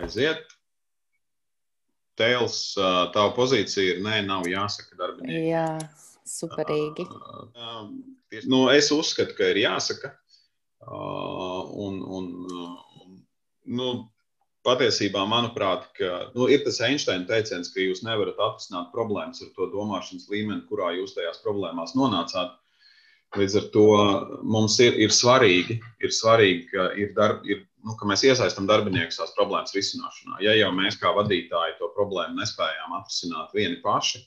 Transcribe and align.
Aiziet. 0.00 0.44
Tēls, 2.14 2.58
tava 2.78 3.32
pozīcija 3.34 3.96
ir 3.96 4.02
nē, 4.04 4.20
nav 4.28 4.46
jāsaka 4.46 4.94
darbinieki. 5.00 5.48
Jā, 5.50 5.66
superīgi. 6.28 7.06
Nu, 8.50 8.68
es 8.70 8.90
uzskatu, 8.94 9.34
ka 9.38 9.50
ir 9.50 9.64
jāsaka. 9.64 10.12
Un, 10.84 11.98
un, 12.18 12.30
nu, 13.66 13.88
patiesībā, 14.64 15.24
manuprāt, 15.28 15.88
ka, 15.98 16.10
nu, 16.36 16.46
ir 16.52 16.62
tas 16.64 16.80
Einsteina 16.86 17.26
teiciens, 17.28 17.72
ka 17.74 17.82
jūs 17.82 18.04
nevarat 18.06 18.38
atrisināt 18.40 18.92
problēmas 18.94 19.42
ar 19.44 19.50
to 19.56 19.68
domāšanas 19.74 20.30
līmeni, 20.32 20.64
kurā 20.70 20.94
jūs 20.98 21.16
tajās 21.18 21.42
problēmās 21.44 21.96
nonācāt. 21.98 22.54
Līdz 23.38 23.56
ar 23.58 23.64
to 23.74 23.86
mums 24.46 24.76
ir, 24.82 24.96
ir 25.02 25.12
svarīgi, 25.14 25.78
ir 26.04 26.12
svarīgi 26.14 26.68
ka, 26.70 26.88
ir 27.00 27.14
darb, 27.16 27.42
ir, 27.50 27.64
nu, 27.86 27.96
ka 27.98 28.06
mēs 28.08 28.22
iesaistām 28.28 28.68
darbiniekus 28.70 29.18
tās 29.20 29.34
problēmas 29.36 29.74
risināšanā. 29.74 30.38
Ja 30.44 30.54
jau 30.58 30.70
mēs 30.76 30.98
kā 31.00 31.10
vadītāji 31.16 31.78
to 31.80 31.90
problēmu 31.96 32.38
nespējām 32.38 32.94
atrisināt 33.00 33.54
vieni 33.56 33.80
paši 33.84 34.22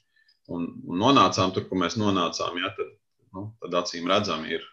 un, 0.54 0.68
un 0.88 1.04
nonācām 1.04 1.54
tur, 1.56 1.68
kur 1.70 1.80
mēs 1.84 1.96
nonācām, 2.00 2.60
ja, 2.64 2.74
tad, 2.78 2.92
nu, 3.36 3.48
tad 3.64 3.80
acīm 3.84 4.10
redzami 4.12 4.58
ir 4.58 4.68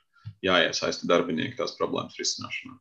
jāiesaista 0.45 1.09
darbinieki 1.11 1.59
tās 1.61 1.77
problēmas 1.79 2.19
risināšanā. 2.21 2.79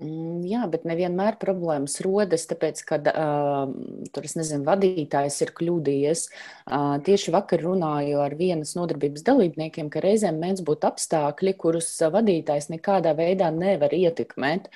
Mm, 0.00 0.40
jā, 0.48 0.62
bet 0.72 0.86
nevienmēr 0.88 1.36
problēmas 1.40 1.98
rodas, 2.02 2.46
tāpēc, 2.48 2.80
ka 2.88 2.96
uh, 3.12 3.72
tur, 4.14 4.28
nezinu, 4.38 4.64
vadītājs 4.64 5.36
ir 5.44 5.52
kļūdījies. 5.58 6.22
Uh, 6.64 6.96
tieši 7.04 7.34
vakar 7.34 7.60
runāju 7.62 8.22
ar 8.24 8.34
vienas 8.38 8.72
nodarbības 8.78 9.26
dalībniekiem, 9.26 9.90
ka 9.92 10.00
reizēm 10.02 10.40
mēdz 10.40 10.64
būt 10.64 10.86
apstākļi, 10.88 11.54
kurus 11.60 11.92
vadītājs 12.00 12.70
nekādā 12.72 13.12
veidā 13.18 13.52
nevar 13.52 13.92
ietekmēt. 13.92 14.72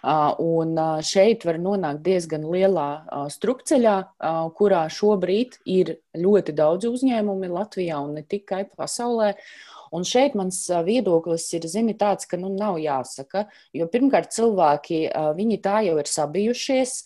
Uh, 0.00 0.38
un 0.40 0.78
uh, 0.78 1.02
šeit 1.04 1.42
var 1.44 1.58
nonākt 1.60 2.00
diezgan 2.06 2.46
lielā 2.48 2.88
uh, 3.02 3.26
strupceļā, 3.28 3.96
uh, 4.06 4.46
kurā 4.56 4.86
šobrīd 4.88 5.58
ir 5.68 5.96
ļoti 6.16 6.54
daudz 6.56 6.86
uzņēmumi 6.88 7.50
Latvijā 7.52 7.98
un 8.00 8.16
ne 8.16 8.24
tikai 8.24 8.64
pasaulē. 8.78 9.34
Uh, 9.34 9.69
Un 9.90 10.04
šeit 10.06 10.36
mans 10.38 10.58
viedoklis 10.86 11.48
ir 11.58 11.66
zini, 11.66 11.96
tāds, 11.98 12.28
ka 12.30 12.38
nu, 12.38 12.52
nav 12.54 12.78
jāsaka. 12.78 13.48
Jo 13.74 13.88
pirmkārt, 13.90 14.30
cilvēki 14.36 15.08
viņi 15.36 15.58
tā 15.64 15.80
jau 15.88 15.96
ir 15.98 16.10
sabijušies. 16.10 17.00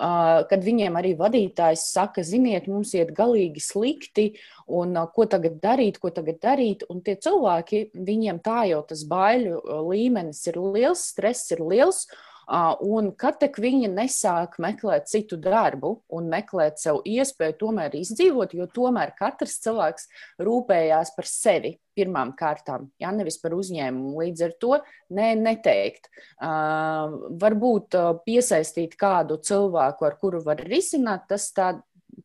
Kad 0.00 0.62
viņiem 0.64 0.94
arī 0.96 1.10
vadītājs 1.18 1.82
saka, 1.92 2.22
ziniet, 2.24 2.64
mums 2.72 2.94
iet 2.96 3.10
galīgi 3.12 3.60
slikti, 3.60 4.24
un 4.72 4.96
ko 5.12 5.26
tagad 5.28 5.58
darīt, 5.60 5.98
ko 6.00 6.08
tagad 6.08 6.40
darīt. 6.40 6.86
Un 6.88 7.02
tie 7.04 7.18
cilvēki, 7.20 7.90
viņiem 7.92 8.40
tā 8.40 8.62
jau 8.70 8.80
tas 8.88 9.04
baiļu 9.04 9.60
līmenis 9.90 10.40
ir 10.48 10.56
liels, 10.56 11.04
stress 11.12 11.52
ir 11.52 11.60
liels. 11.60 12.06
Un 12.48 13.12
kad 13.18 13.38
tak 13.42 13.58
viņi 13.62 13.90
nesāk 13.92 14.56
meklēt 14.62 15.10
citu 15.10 15.38
darbu 15.40 15.96
un 16.10 16.30
meklēt 16.32 16.80
sev 16.82 17.02
iespēju 17.06 17.58
tomēr 17.60 17.94
izdzīvot, 18.00 18.56
jo 18.58 18.66
tomēr 18.70 19.14
katrs 19.18 19.60
cilvēks 19.64 20.08
rūpējās 20.42 21.14
par 21.16 21.28
sevi 21.30 21.76
pirmām 21.94 22.32
kārtām, 22.38 22.88
ja 23.02 23.10
nevis 23.14 23.38
par 23.42 23.54
uzņēmumu. 23.56 24.14
Līdz 24.22 24.46
ar 24.46 24.56
to 24.62 24.72
nē, 25.16 25.28
neteikt. 25.40 26.08
Uh, 26.40 27.30
varbūt 27.42 27.98
uh, 27.98 28.10
piesaistīt 28.24 28.96
kādu 29.00 29.40
cilvēku, 29.44 30.08
ar 30.08 30.16
kuru 30.20 30.42
var 30.46 30.62
risināt, 30.64 31.26
tas 31.30 31.50
tā, 31.56 31.74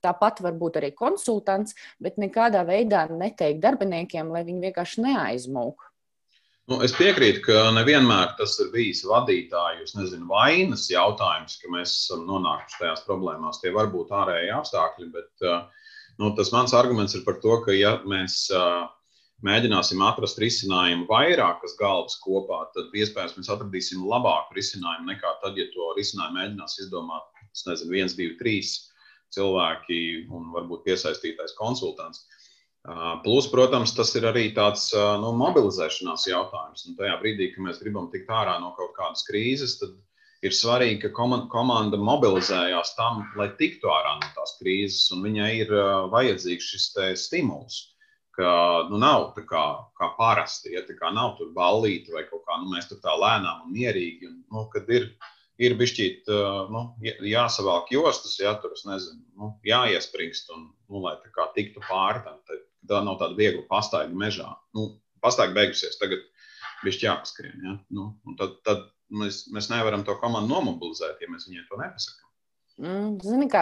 tāpat 0.06 0.42
var 0.46 0.56
būt 0.60 0.80
arī 0.82 0.92
konsultants, 0.96 1.76
bet 2.02 2.20
nekādā 2.22 2.64
veidā 2.68 3.06
neteikt 3.12 3.62
darbiniekiem, 3.64 4.32
lai 4.34 4.46
viņi 4.48 4.70
vienkārši 4.70 5.06
neaizmūk. 5.06 5.85
Nu, 6.72 6.80
es 6.82 6.96
piekrītu, 6.98 7.44
ka 7.46 7.68
nevienmēr 7.76 8.32
tas 8.40 8.56
ir 8.64 8.72
bijis 8.74 9.04
vadītāju 9.06 9.84
nezinu, 10.00 10.26
vainas 10.32 10.88
jautājums, 10.90 11.60
ka 11.62 11.70
mēs 11.70 11.92
esam 11.94 12.24
nonākuši 12.26 12.80
tajās 12.80 13.04
problēmās. 13.06 13.60
Tie 13.62 13.70
var 13.76 13.92
būt 13.94 14.10
ārēji 14.10 14.50
apstākļi, 14.56 15.12
bet 15.14 15.46
nu, 16.18 16.32
tas 16.40 16.50
mans 16.56 16.74
arguments 16.74 17.14
ir 17.14 17.22
par 17.28 17.38
to, 17.44 17.60
ka 17.68 17.76
ja 17.76 18.00
mēs 18.10 18.40
mēģināsim 19.46 20.02
atrast 20.08 20.42
risinājumu 20.42 21.06
vairākas 21.12 21.78
galvas 21.78 22.18
kopā, 22.24 22.64
tad 22.74 22.98
iespējams 22.98 23.38
mēs 23.38 23.52
atradīsim 23.54 24.02
labāku 24.10 24.58
risinājumu 24.58 25.12
nekā 25.12 25.36
tad, 25.44 25.60
ja 25.62 25.68
to 25.76 25.92
risinājumu 26.00 26.40
mēģinās 26.40 26.80
izdomāt, 26.82 27.30
nezinu, 27.70 27.94
viens, 27.94 28.18
divi, 28.18 28.40
trīs 28.42 28.74
cilvēki 29.36 30.00
un 30.34 30.50
varbūt 30.56 30.86
piesaistītais 30.88 31.54
konsultants. 31.60 32.26
Plus, 33.24 33.48
protams, 33.50 33.96
tas 33.98 34.12
ir 34.14 34.28
arī 34.30 34.50
tāds 34.54 34.92
nu, 34.94 35.32
mobilizēšanās 35.40 36.28
jautājums. 36.30 36.86
Un 36.86 36.98
tajā 37.00 37.16
brīdī, 37.22 37.50
kad 37.54 37.66
mēs 37.66 37.80
gribam 37.82 38.12
tikt 38.14 38.30
ārā 38.30 38.60
no 38.62 38.76
kaut 38.78 38.94
kādas 38.98 39.26
krīzes, 39.26 39.80
tad 39.80 39.96
ir 40.46 40.54
svarīgi, 40.54 41.08
ka 41.08 41.26
komanda 41.50 41.98
mobilizējās 41.98 42.94
tam, 43.00 43.24
lai 43.40 43.50
tiktu 43.58 43.90
ārā 43.90 44.20
no 44.20 44.30
tās 44.38 44.54
krīzes. 44.60 45.10
Viņai 45.18 45.50
ir 45.64 45.74
vajadzīgs 46.14 46.68
šis 46.76 46.86
stimuls, 47.24 47.80
ka 48.38 48.52
nu, 48.92 49.00
nav 49.02 49.32
tā 49.34 49.48
kā, 49.50 49.64
kā 49.98 50.12
parasti, 50.20 50.76
ja 50.76 50.86
tā 50.86 50.94
kā 51.00 51.10
nav 51.16 51.40
tur 51.40 51.50
ballīti 51.58 52.14
vai 52.14 52.28
kaut 52.30 52.46
kā, 52.46 52.60
nu, 52.62 52.70
mēs 52.76 52.92
tur 52.92 53.02
tā 53.02 53.18
lēnām 53.18 53.66
un 53.66 53.74
mierīgi. 53.74 54.30
Un, 54.30 54.38
nu, 54.54 54.68
kad 54.70 54.86
ir, 54.94 55.10
ir 55.58 55.74
bijis 55.80 56.30
nu, 56.30 56.86
jāsavalk 57.02 57.90
jostas, 57.98 58.38
ja 58.44 58.54
tur 58.62 58.78
nezinu, 58.78 59.24
nu, 59.42 59.52
jāiespringst 59.66 60.54
un 60.54 60.70
nu, 60.70 61.02
lai 61.02 61.18
tā 61.26 61.34
kā 61.34 61.50
tiktu 61.58 61.82
pāri 61.90 62.22
tam 62.28 62.38
tā 62.90 63.02
nav 63.06 63.20
tāda 63.22 63.38
viegla 63.38 63.64
pastaiga 63.70 64.16
mežā. 64.18 64.50
Nu, 64.78 64.90
pastaiga 65.24 65.56
beigusies, 65.58 65.98
tagad 66.02 66.24
viņš 66.86 67.02
jāpaskrien. 67.04 67.58
Ja? 67.66 67.78
Nu, 67.96 68.12
tad, 68.40 68.60
tad 68.68 68.86
mēs, 69.10 69.46
mēs 69.54 69.72
nevaram 69.72 70.06
to 70.06 70.18
komandu 70.22 70.54
nomobilizēt, 70.54 71.22
ja 71.22 71.32
mēs 71.32 71.48
viņiem 71.50 71.68
to 71.70 71.82
nepasakām. 71.82 72.25
Mm, 72.76 73.22
zini, 73.24 73.46
kā, 73.48 73.62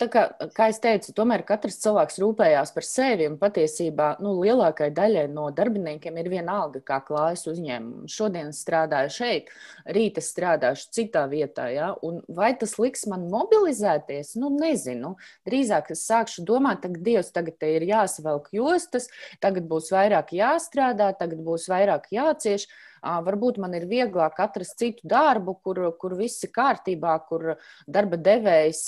kā, 0.00 0.22
kā 0.56 0.66
es 0.72 0.78
teicu, 0.80 1.12
tomēr 1.12 1.42
katrs 1.44 1.76
cilvēks 1.82 2.16
rūpējās 2.22 2.70
par 2.72 2.86
sevi. 2.88 3.26
Patiesībā 3.36 4.06
nu, 4.24 4.32
lielākajai 4.40 4.94
daļai 4.96 5.24
no 5.28 5.50
darbiniekiem 5.52 6.16
ir 6.16 6.30
viena 6.32 6.54
alga, 6.62 6.80
kā 6.80 7.02
klājas 7.04 7.44
uzņēmumam. 7.52 8.06
Šodien 8.08 8.48
strādāju 8.56 9.12
šeit, 9.12 9.50
rīt 9.84 10.20
es 10.22 10.30
strādāšu 10.32 10.88
citā 10.96 11.26
vietā. 11.28 11.66
Ja? 11.74 11.90
Un 12.00 12.22
vai 12.32 12.54
tas 12.56 12.78
liks 12.80 13.04
man 13.12 13.26
mobilizēties? 13.32 14.32
Nu, 14.40 14.48
nezinu. 14.56 15.18
Drīzāk 15.48 15.92
es 15.92 16.06
sākšu 16.08 16.46
domāt, 16.48 16.80
ka 16.86 17.04
Dievs 17.04 17.34
tagad 17.36 17.60
ir 17.68 17.84
jāsavelk 17.90 18.48
jostas, 18.56 19.10
tagad 19.44 19.68
būs 19.68 19.92
vairāk 19.92 20.32
jāstrādā, 20.38 21.10
tagad 21.20 21.44
būs 21.44 21.68
vairāk 21.68 22.08
jācieš. 22.16 22.64
Varbūt 23.02 23.56
man 23.58 23.72
ir 23.74 23.88
vieglāk 23.90 24.36
atrast 24.44 24.76
citu 24.78 25.08
darbu, 25.10 25.56
kur, 25.64 25.80
kur 25.98 26.14
viss 26.14 26.44
ir 26.46 26.52
kārtībā, 26.54 27.16
kur 27.26 27.56
darba 27.90 28.18
devējs 28.18 28.82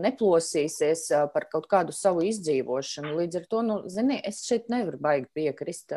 neplosīsies 0.00 1.02
par 1.34 1.44
kaut 1.52 1.66
kādu 1.68 1.92
savu 1.92 2.24
izdzīvošanu. 2.24 3.12
Līdz 3.18 3.40
ar 3.40 3.48
to, 3.50 3.60
nu, 3.66 3.80
zini, 3.92 4.16
es 4.24 4.40
šeit 4.48 4.70
nevaru 4.72 5.00
baigi 5.04 5.28
piekrist. 5.36 5.92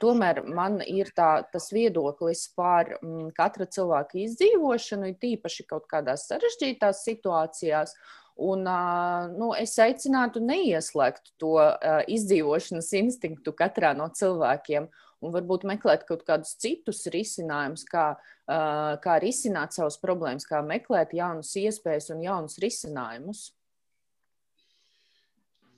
Tomēr 0.00 0.40
man 0.48 0.80
ir 0.80 1.12
tā, 1.16 1.42
tas 1.52 1.68
viedoklis 1.74 2.46
par 2.56 2.94
mm, 2.96 3.34
katra 3.36 3.68
cilvēka 3.68 4.16
izdzīvošanu, 4.22 5.10
ir 5.12 5.20
tīpaši 5.20 5.68
kaut 5.68 5.84
kādās 5.90 6.24
sarežģītās 6.30 7.04
situācijās. 7.10 7.92
Un, 8.38 8.62
nu, 9.34 9.50
es 9.58 9.72
aicinātu 9.82 10.40
neieslēgt 10.46 11.32
to 11.42 11.56
izdzīvošanas 12.06 12.92
instinktu 13.00 13.52
katrā 13.58 13.90
no 13.98 14.06
cilvēkiem 14.14 14.86
un 15.24 15.34
varbūt 15.34 15.66
meklēt 15.68 16.06
kaut 16.08 16.24
kādus 16.26 16.54
citus 16.62 17.04
risinājumus, 17.12 17.84
kā, 17.88 18.08
kā 19.04 19.18
risināt 19.22 19.76
savas 19.76 19.98
problēmas, 20.02 20.46
kā 20.48 20.62
meklēt 20.64 21.14
jaunas 21.16 21.54
iespējas 21.58 22.10
un 22.14 22.24
jaunus 22.26 22.58
risinājumus. 22.62 23.48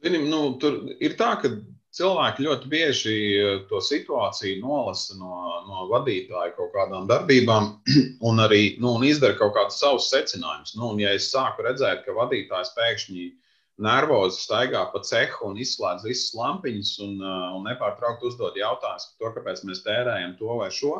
Zinim, 0.00 0.30
nu, 0.32 0.56
tur 0.60 0.78
ir 0.96 1.16
tā, 1.20 1.34
ka 1.42 1.50
cilvēki 1.96 2.46
ļoti 2.46 2.70
bieži 2.72 3.16
to 3.68 3.82
situāciju 3.84 4.62
nolasa 4.62 5.18
no, 5.18 5.34
no 5.66 5.88
vadītāja 5.90 6.54
kaut 6.56 6.70
kādām 6.76 7.08
darbībām 7.10 7.68
un 8.28 8.44
arī 8.46 8.78
nu, 8.80 8.94
un 8.96 9.04
izdara 9.08 9.36
kaut 9.40 9.52
kādus 9.58 9.80
savus 9.82 10.08
secinājumus. 10.12 10.76
Nu, 10.78 10.94
un, 10.94 11.02
ja 11.04 11.12
es 11.16 11.28
sāku 11.34 11.66
redzēt, 11.66 12.06
ka 12.06 12.16
vadītājs 12.16 12.72
pēkšņi 12.78 13.26
uh, 13.28 13.36
nervozi 13.80 14.42
staigā 14.44 14.82
pa 14.92 15.00
cehu 15.06 15.50
un 15.50 15.58
izslēdz 15.60 16.04
visas 16.06 16.34
lampiņas 16.36 16.92
un, 17.06 17.16
uh, 17.22 17.46
un 17.56 17.64
nepārtraukti 17.68 18.28
uzdod 18.28 18.58
jautājumus 18.60 19.08
par 19.08 19.16
to, 19.22 19.32
kāpēc 19.38 19.64
mēs 19.68 19.82
tērējam 19.86 20.36
to 20.40 20.58
vai 20.60 20.68
šo. 20.74 20.98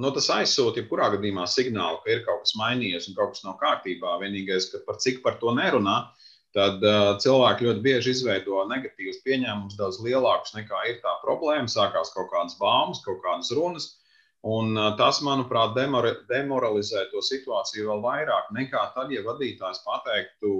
Nu, 0.00 0.10
tas 0.16 0.30
aizsūta 0.32 0.80
jebkurā 0.80 1.10
gadījumā 1.14 1.44
signālu, 1.50 2.00
ka 2.04 2.14
ir 2.14 2.24
kaut 2.24 2.46
kas 2.46 2.56
mainījies 2.56 3.10
un 3.10 3.16
kaut 3.18 3.34
kas 3.34 3.44
nav 3.44 3.58
kārtībā. 3.60 4.16
Vienīgais, 4.22 4.70
ka 4.72 4.80
par 4.86 4.98
cik 5.02 5.20
par 5.24 5.36
to 5.42 5.52
nerunā, 5.56 5.96
tad 6.56 6.82
uh, 6.82 7.14
cilvēki 7.22 7.68
ļoti 7.68 7.84
bieži 7.84 8.14
izveido 8.16 8.64
negatīvus 8.70 9.20
pieņēmumus, 9.26 9.78
daudz 9.78 10.00
lielākus 10.04 10.54
nekā 10.56 10.84
ir 10.90 11.00
tā 11.04 11.14
problēma. 11.24 11.70
Sākās 11.70 12.14
kaut 12.16 12.30
kādas 12.32 12.56
baumas, 12.60 13.02
kaut 13.06 13.20
kādas 13.26 13.52
runas. 13.54 13.90
Un 14.46 14.72
uh, 14.78 14.94
tas, 14.96 15.20
manuprāt, 15.26 15.76
demoralizē 15.76 17.04
to 17.10 17.20
situāciju 17.20 17.90
vēl 17.90 18.06
vairāk 18.06 18.54
nekā 18.56 18.86
tad, 18.96 19.12
ja 19.12 19.26
vadītājs 19.26 19.84
pateiktu, 19.84 20.54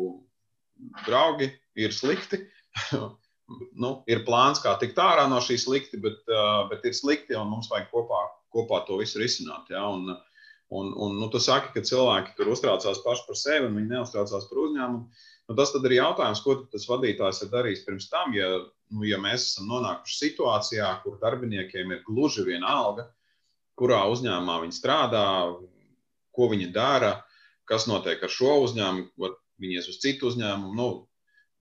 draugi, 1.06 1.50
ir 1.79 1.94
slikti. 1.94 2.44
nu, 3.82 3.93
ir 4.11 4.25
plāns, 4.27 4.62
kā 4.62 4.77
tikt 4.81 4.99
ārā 5.03 5.27
no 5.31 5.41
šīs 5.44 5.67
slikti, 5.67 6.00
bet, 6.03 6.21
uh, 6.31 6.67
bet 6.71 6.87
ir 6.87 6.97
slikti 6.97 7.38
un 7.38 7.50
mums 7.50 7.71
vajag 7.73 7.91
kopā, 7.93 8.25
kopā 8.55 8.85
to 8.87 9.00
visu 9.03 9.23
risināt. 9.23 9.71
Ja? 9.73 9.87
Un, 9.91 10.17
Un, 10.71 10.93
un 10.97 11.17
nu, 11.19 11.27
tu 11.27 11.41
saki, 11.43 11.73
ka 11.75 11.82
cilvēki 11.82 12.37
tur 12.38 12.53
uztraucās 12.53 13.00
paši 13.03 13.25
par 13.27 13.38
sevi 13.38 13.67
un 13.67 13.75
viņi 13.75 13.91
neuztraucās 13.91 14.44
par 14.47 14.59
uzņēmumu. 14.65 15.25
Nu, 15.50 15.56
tas 15.59 15.73
ir 15.75 15.94
jautājums, 15.97 16.43
ko 16.44 16.55
tas 16.71 16.85
vadītājs 16.87 17.41
ir 17.43 17.50
darījis 17.50 17.82
pirms 17.88 18.06
tam. 18.12 18.37
Ja, 18.38 18.50
nu, 18.94 19.03
ja 19.03 19.19
mēs 19.19 19.49
esam 19.49 19.67
nonākuši 19.73 20.19
situācijā, 20.21 20.93
kur 21.03 21.17
darbiniekiem 21.19 21.91
ir 21.91 22.05
gluži 22.06 22.47
viena 22.47 22.71
alga, 22.71 23.09
kurā 23.75 24.05
uzņēmumā 24.12 24.61
viņi 24.62 24.79
strādā, 24.79 25.25
ko 26.31 26.49
viņi 26.55 26.71
dara, 26.77 27.17
kas 27.67 27.88
notiek 27.91 28.23
ar 28.23 28.31
šo 28.31 28.61
uzņēmumu, 28.69 29.32
viņi 29.62 29.79
ies 29.81 29.89
uz 29.93 30.01
citu 30.03 30.31
uzņēmumu. 30.31 30.75
Nu, 30.79 30.89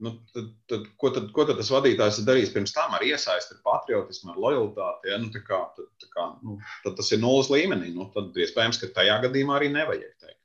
nu, 0.06 0.14
tad, 0.34 0.50
tad, 0.72 0.88
ko, 1.02 1.12
tad, 1.16 1.30
ko 1.36 1.46
tad 1.50 1.60
tas 1.60 1.72
vadītājs 1.74 2.22
ir 2.22 2.28
darījis 2.30 2.54
pirms 2.56 2.76
tam 2.76 2.96
ar 2.98 3.06
iesaisti, 3.06 3.58
ar 3.58 3.64
patriotismu, 3.68 4.34
ar 4.34 4.44
lojalitāti? 4.46 5.12
Ja? 5.12 5.22
Nu, 5.22 5.32
tā 5.34 5.44
kā, 5.46 5.62
tad, 5.78 5.90
tā 6.02 6.12
kā, 6.16 6.28
nu, 6.46 6.60
tad 6.86 7.00
tas 7.00 7.12
ir 7.16 7.22
nulles 7.24 7.52
līmenī. 7.54 7.94
Nu, 7.96 8.10
tad 8.16 8.36
iespējams, 8.36 8.82
ka 8.82 8.94
tajā 9.00 9.20
gadījumā 9.28 9.60
arī 9.60 9.72
nevajag 9.76 10.14
teikt. 10.18 10.39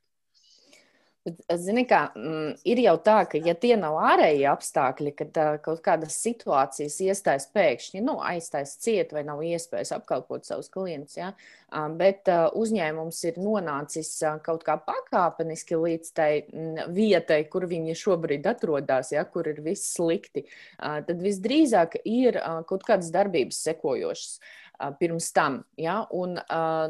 Bet, 1.25 1.39
zini, 1.57 1.87
kā, 1.89 2.03
mm, 2.13 2.59
ir 2.69 2.79
jau 2.83 2.93
tā, 3.01 3.15
ka, 3.25 3.39
ja 3.41 3.55
tie 3.57 3.73
nav 3.81 3.95
ārēji 4.11 4.43
apstākļi, 4.45 5.13
kad 5.17 5.37
uh, 5.41 5.55
kaut 5.63 5.79
kādas 5.85 6.19
situācijas 6.21 6.99
iestājas 7.01 7.47
pēkšņi, 7.55 8.03
nu, 8.05 8.19
aiztais 8.21 8.75
ciet 8.83 9.09
vai 9.15 9.23
nav 9.25 9.41
iespējas 9.41 9.95
apkalpot 9.97 10.45
savus 10.45 10.69
klientus, 10.69 11.15
ja, 11.17 11.31
uh, 11.33 11.87
bet 11.97 12.29
uh, 12.29 12.45
uzņēmums 12.53 13.23
ir 13.25 13.39
nonācis 13.41 14.11
uh, 14.21 14.35
kaut 14.45 14.61
kā 14.67 14.75
pakāpeniski 14.85 15.79
līdz 15.81 16.11
tai 16.13 16.29
mm, 16.43 16.93
vietai, 16.93 17.39
kur 17.49 17.65
viņi 17.73 17.97
šobrīd 18.03 18.45
atrodas, 18.53 19.09
ja, 19.15 19.25
kur 19.25 19.49
ir 19.49 19.63
viss 19.65 19.95
slikti, 19.97 20.45
uh, 20.45 20.99
tad 21.09 21.25
visdrīzāk 21.25 22.03
ir 22.05 22.37
uh, 22.37 22.61
kaut 22.69 22.85
kādas 22.85 23.09
darbības 23.15 23.65
sekojošas. 23.65 24.37
Uh, 24.37 24.61
pirms 24.99 25.31
tam. 25.35 25.59
Ja? 25.79 26.01
Un, 26.15 26.37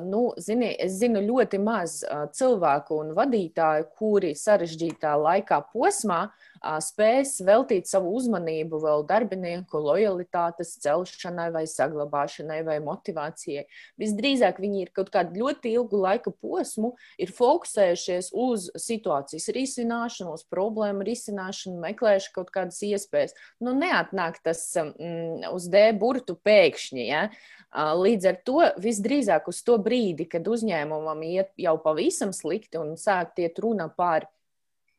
nu, 0.05 0.21
zini, 0.41 0.71
es 0.79 0.97
zinu 1.01 1.21
ļoti 1.25 1.59
maz 1.63 1.99
cilvēku 2.37 2.99
un 3.03 3.13
vadītāju, 3.17 3.89
kuri 3.97 4.33
sarežģītā 4.37 5.15
laikā 5.21 5.61
posmā 5.73 6.25
spēs 6.61 7.37
veltīt 7.45 7.89
savu 7.89 8.13
uzmanību 8.17 8.79
vēl 8.83 9.05
darbinieku 9.07 9.79
lojalitātes 9.81 10.75
celšanai, 10.83 11.49
vai 11.55 11.65
saglabāšanai, 11.69 12.61
vai 12.67 12.77
motivācijai. 12.83 13.65
Visdrīzāk 14.01 14.59
viņi 14.63 14.85
ir 14.85 14.93
kaut 14.95 15.11
kādu 15.13 15.41
ļoti 15.41 15.73
ilgu 15.75 16.01
laika 16.01 16.31
posmu, 16.31 16.93
ir 17.21 17.33
fokusējušies 17.35 18.31
uz 18.33 18.69
situācijas 18.79 19.49
risināšanu, 19.55 20.35
uz 20.35 20.45
problēmu 20.51 21.05
risināšanu, 21.07 21.79
meklējuši 21.83 22.33
kaut 22.35 22.51
kādas 22.55 22.81
iespējas. 22.85 23.35
Nu, 23.63 23.75
neatnāk 23.77 24.41
tas 24.45 24.67
mm, 24.79 25.49
uz 25.53 25.69
D 25.71 25.87
burtu 25.97 26.37
pēkšņi. 26.45 27.05
Ja? 27.05 27.27
Līdz 27.75 28.29
ar 28.29 28.37
to 28.47 28.61
visdrīzāk 28.81 29.49
uz 29.51 29.59
to 29.65 29.75
brīdi, 29.83 30.27
kad 30.31 30.47
uzņēmumam 30.47 31.23
iet 31.27 31.51
jau 31.59 31.75
pavisam 31.83 32.31
slikti 32.35 32.79
un 32.79 32.95
sāk 32.99 33.35
iet 33.43 33.59
runa 33.59 33.89
par 33.91 34.29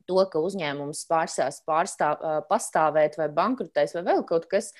to, 0.08 0.20
ka 0.30 0.42
uzņēmums 0.42 1.06
pārsās 1.10 1.62
pārstāv, 1.66 2.22
pastāvēt 2.50 3.18
vai 3.20 3.28
bankrotēs 3.34 3.96
vai 3.98 4.04
vēl 4.06 4.24
kaut 4.28 4.48
kas, 4.50 4.72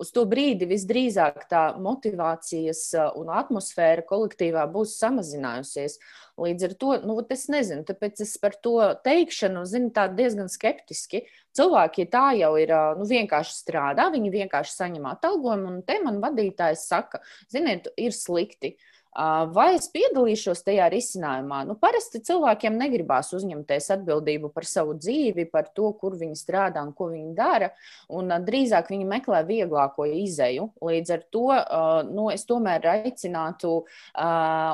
uz 0.00 0.10
to 0.14 0.24
brīdi 0.28 0.66
visdrīzāk 0.68 1.44
tā 1.50 1.62
motivācijas 1.82 2.82
un 3.18 3.30
atmosfēra 3.34 4.04
kolektīvā 4.08 4.64
būs 4.72 4.96
samazinājusies. 5.00 5.98
Līdz 6.40 6.66
ar 6.68 6.74
to, 6.80 6.94
nu, 7.06 7.18
es 7.30 7.46
nezinu, 7.52 7.84
tāpēc 7.86 8.24
es 8.24 8.34
par 8.42 8.56
to 8.64 8.76
teikšanu 9.06 9.62
zinu 9.70 9.92
diezgan 10.16 10.50
skeptiski. 10.50 11.24
Cilvēki 11.54 12.08
tā 12.10 12.32
jau 12.40 12.54
ir 12.58 12.72
nu, 12.98 13.06
vienkārši 13.06 13.54
strādā, 13.60 14.08
viņi 14.10 14.32
vienkārši 14.34 14.74
saņem 14.74 15.06
atalgojumu, 15.12 15.76
un 15.76 15.84
te 15.86 16.00
man 16.02 16.18
vadītājs 16.24 16.88
saka, 16.90 17.22
ziniet, 17.52 17.92
ir 17.94 18.16
slikti. 18.16 18.74
Uh, 18.74 18.90
Vai 19.14 19.76
es 19.76 19.86
piedalīšos 19.94 20.64
tajā 20.66 20.88
risinājumā? 20.90 21.60
Nu, 21.68 21.76
parasti 21.78 22.18
cilvēkiem 22.26 22.74
negribās 22.74 23.28
uzņemties 23.36 23.92
atbildību 23.94 24.48
par 24.50 24.66
savu 24.66 24.96
dzīvi, 24.98 25.44
par 25.52 25.68
to, 25.76 25.92
kur 26.00 26.16
viņi 26.18 26.34
strādā 26.34 26.82
un 26.82 26.90
ko 26.98 27.06
viņi 27.12 27.34
dara. 27.36 27.68
Un 28.10 28.32
drīzāk 28.42 28.90
viņi 28.90 29.06
meklē 29.06 29.44
vieglāko 29.46 30.08
izēju. 30.10 30.66
Līdz 30.82 31.12
ar 31.14 31.22
to 31.30 31.44
nu, 32.10 32.26
es 32.34 32.42
tomēr 32.48 32.88
aicinātu, 32.90 33.76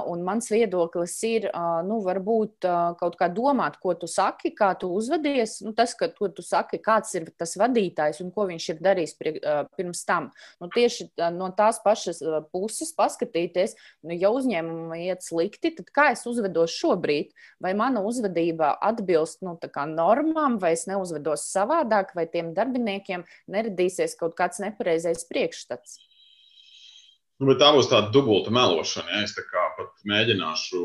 un 0.09 0.25
mans 0.25 0.49
viedoklis 0.49 1.19
ir, 1.29 1.51
nu, 1.85 2.01
varbūt 2.07 2.65
kaut 3.03 3.21
kā 3.21 3.29
domāt, 3.29 3.77
ko 3.83 3.93
tu 3.93 4.09
saki, 4.09 4.55
kā 4.57 4.73
tu 4.81 4.89
uzvedies. 4.97 5.59
Nu, 5.67 5.75
tas, 5.77 5.93
ka 5.93 6.09
tu, 6.17 6.31
tu 6.33 6.41
saki, 6.47 6.81
kāds 6.81 7.13
ir 7.21 7.29
tas 7.37 7.53
vadītājs 7.61 8.23
un 8.25 8.33
ko 8.33 8.49
viņš 8.49 8.71
ir 8.73 8.81
darījis 8.89 9.17
pirms 9.21 10.05
tam. 10.09 10.33
Nu, 10.65 10.73
tieši 10.73 11.11
no 11.37 11.53
tās 11.53 11.85
pašas 11.85 12.25
puses 12.49 12.97
paskatīties. 12.97 13.77
Nu, 14.01 14.17
ja 14.31 14.37
uzņēmumam 14.39 14.95
iet 15.03 15.25
slikti, 15.27 15.73
tad 15.75 15.91
kā 15.95 16.11
es 16.15 16.23
uzvedos 16.31 16.75
šobrīd? 16.79 17.33
Vai 17.63 17.75
mana 17.79 18.03
uzvedība 18.07 18.77
atbilst 18.81 19.43
nu, 19.43 19.57
normām, 19.91 20.61
vai 20.63 20.73
es 20.77 20.87
neuzvedos 20.87 21.49
savādāk, 21.51 22.15
vai 22.15 22.27
tiem 22.31 22.55
darbiniekiem 22.55 23.27
neradīsies 23.51 24.15
kaut 24.21 24.39
kāds 24.39 24.63
nepareizais 24.63 25.27
priekšstats? 25.29 25.99
Nu, 27.41 27.49
bet 27.49 27.61
tā 27.63 27.71
būs 27.73 27.89
tāda 27.89 28.13
dubulta 28.13 28.53
melošana. 28.53 29.17
Ja? 29.17 29.25
Es 29.25 29.35
tā 29.37 29.43
kā 29.49 29.67
pat 29.79 29.93
mēģināšu, 30.09 30.81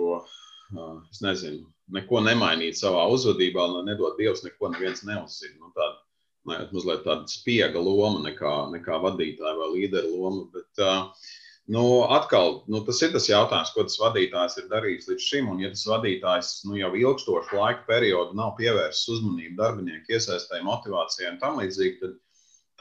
es 1.12 1.22
nezinu, 1.22 1.66
neko 1.92 2.22
nemainīt 2.24 2.80
savā 2.80 3.06
uzvedībā, 3.12 3.66
lai 3.74 3.84
nedod 3.92 4.16
Dievs 4.20 4.46
neko 4.46 4.72
neviens 4.72 5.04
neuzzina. 5.06 5.58
Nu, 5.60 5.74
tāda, 5.76 6.00
mazliet 6.72 7.04
tāda 7.04 7.28
spiega 7.28 7.82
loma 7.82 8.24
nekā, 8.24 8.54
nekā 8.72 9.02
vadītāja 9.04 9.58
vai 9.60 9.70
līdera 9.74 10.08
loma. 10.08 10.48
Bet, 10.56 10.72
uh, 10.80 11.28
Nu, 11.66 12.04
atkal, 12.14 12.60
nu, 12.70 12.84
tas 12.86 13.00
ir 13.02 13.10
tas 13.16 13.26
jautājums, 13.26 13.72
ko 13.74 13.84
tas 13.88 13.98
vadītājs 13.98 14.60
ir 14.62 14.68
darījis 14.70 15.08
līdz 15.10 15.24
šim. 15.30 15.48
Un, 15.50 15.64
ja 15.64 15.72
tas 15.74 15.86
vadītājs 15.90 16.52
nu, 16.70 16.76
jau 16.78 16.92
ilgstošu 17.00 17.58
laika 17.58 17.88
periodu 17.88 18.38
nav 18.38 18.54
pievērsis 18.60 19.10
uzmanību 19.16 19.58
darbinieku 19.58 20.14
iesaistē, 20.14 20.62
motivācijai 20.66 21.32
un 21.32 21.40
tam 21.42 21.58
līdzīgi, 21.62 21.98
tad, 22.04 22.14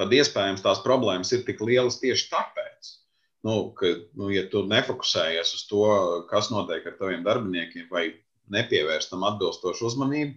tad 0.03 0.13
iespējams 0.13 0.67
tās 0.67 0.83
problēmas 0.85 1.33
ir 1.33 1.47
tik 1.49 1.65
lielas 1.65 1.97
tieši 2.03 2.29
tāpēc. 2.35 2.93
Nu, 3.49 3.57
ka, 3.79 3.95
nu, 4.21 4.29
ja 4.33 4.45
tu 4.53 4.67
nefokusējies 4.69 5.57
uz 5.57 5.65
to, 5.71 5.87
kas 6.29 6.53
notiek 6.53 6.85
ar 6.85 6.99
taviem 7.01 7.25
darbiniekiem, 7.25 7.89
vai 7.93 8.11
nepievērst 8.53 9.15
tam 9.15 9.25
atbilstošu 9.25 9.89
uzmanību, 9.89 10.37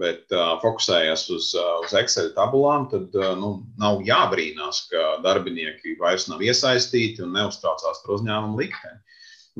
bet 0.00 0.32
uh, 0.34 0.56
fokusējas 0.62 1.26
uz, 1.32 1.50
uh, 1.56 1.80
uz 1.84 1.94
Excel 1.96 2.30
tabulām, 2.36 2.86
tad 2.92 3.14
uh, 3.16 3.32
nu, 3.38 3.52
nav 3.80 4.02
jābrīnās, 4.06 4.84
ka 4.90 5.04
darbinieki 5.24 5.96
vairs 6.00 6.28
nav 6.30 6.44
iesaistīti 6.44 7.24
un 7.24 7.34
neuztraucās 7.36 8.02
par 8.04 8.16
uzņēmumu 8.18 8.60
likteni. 8.60 9.00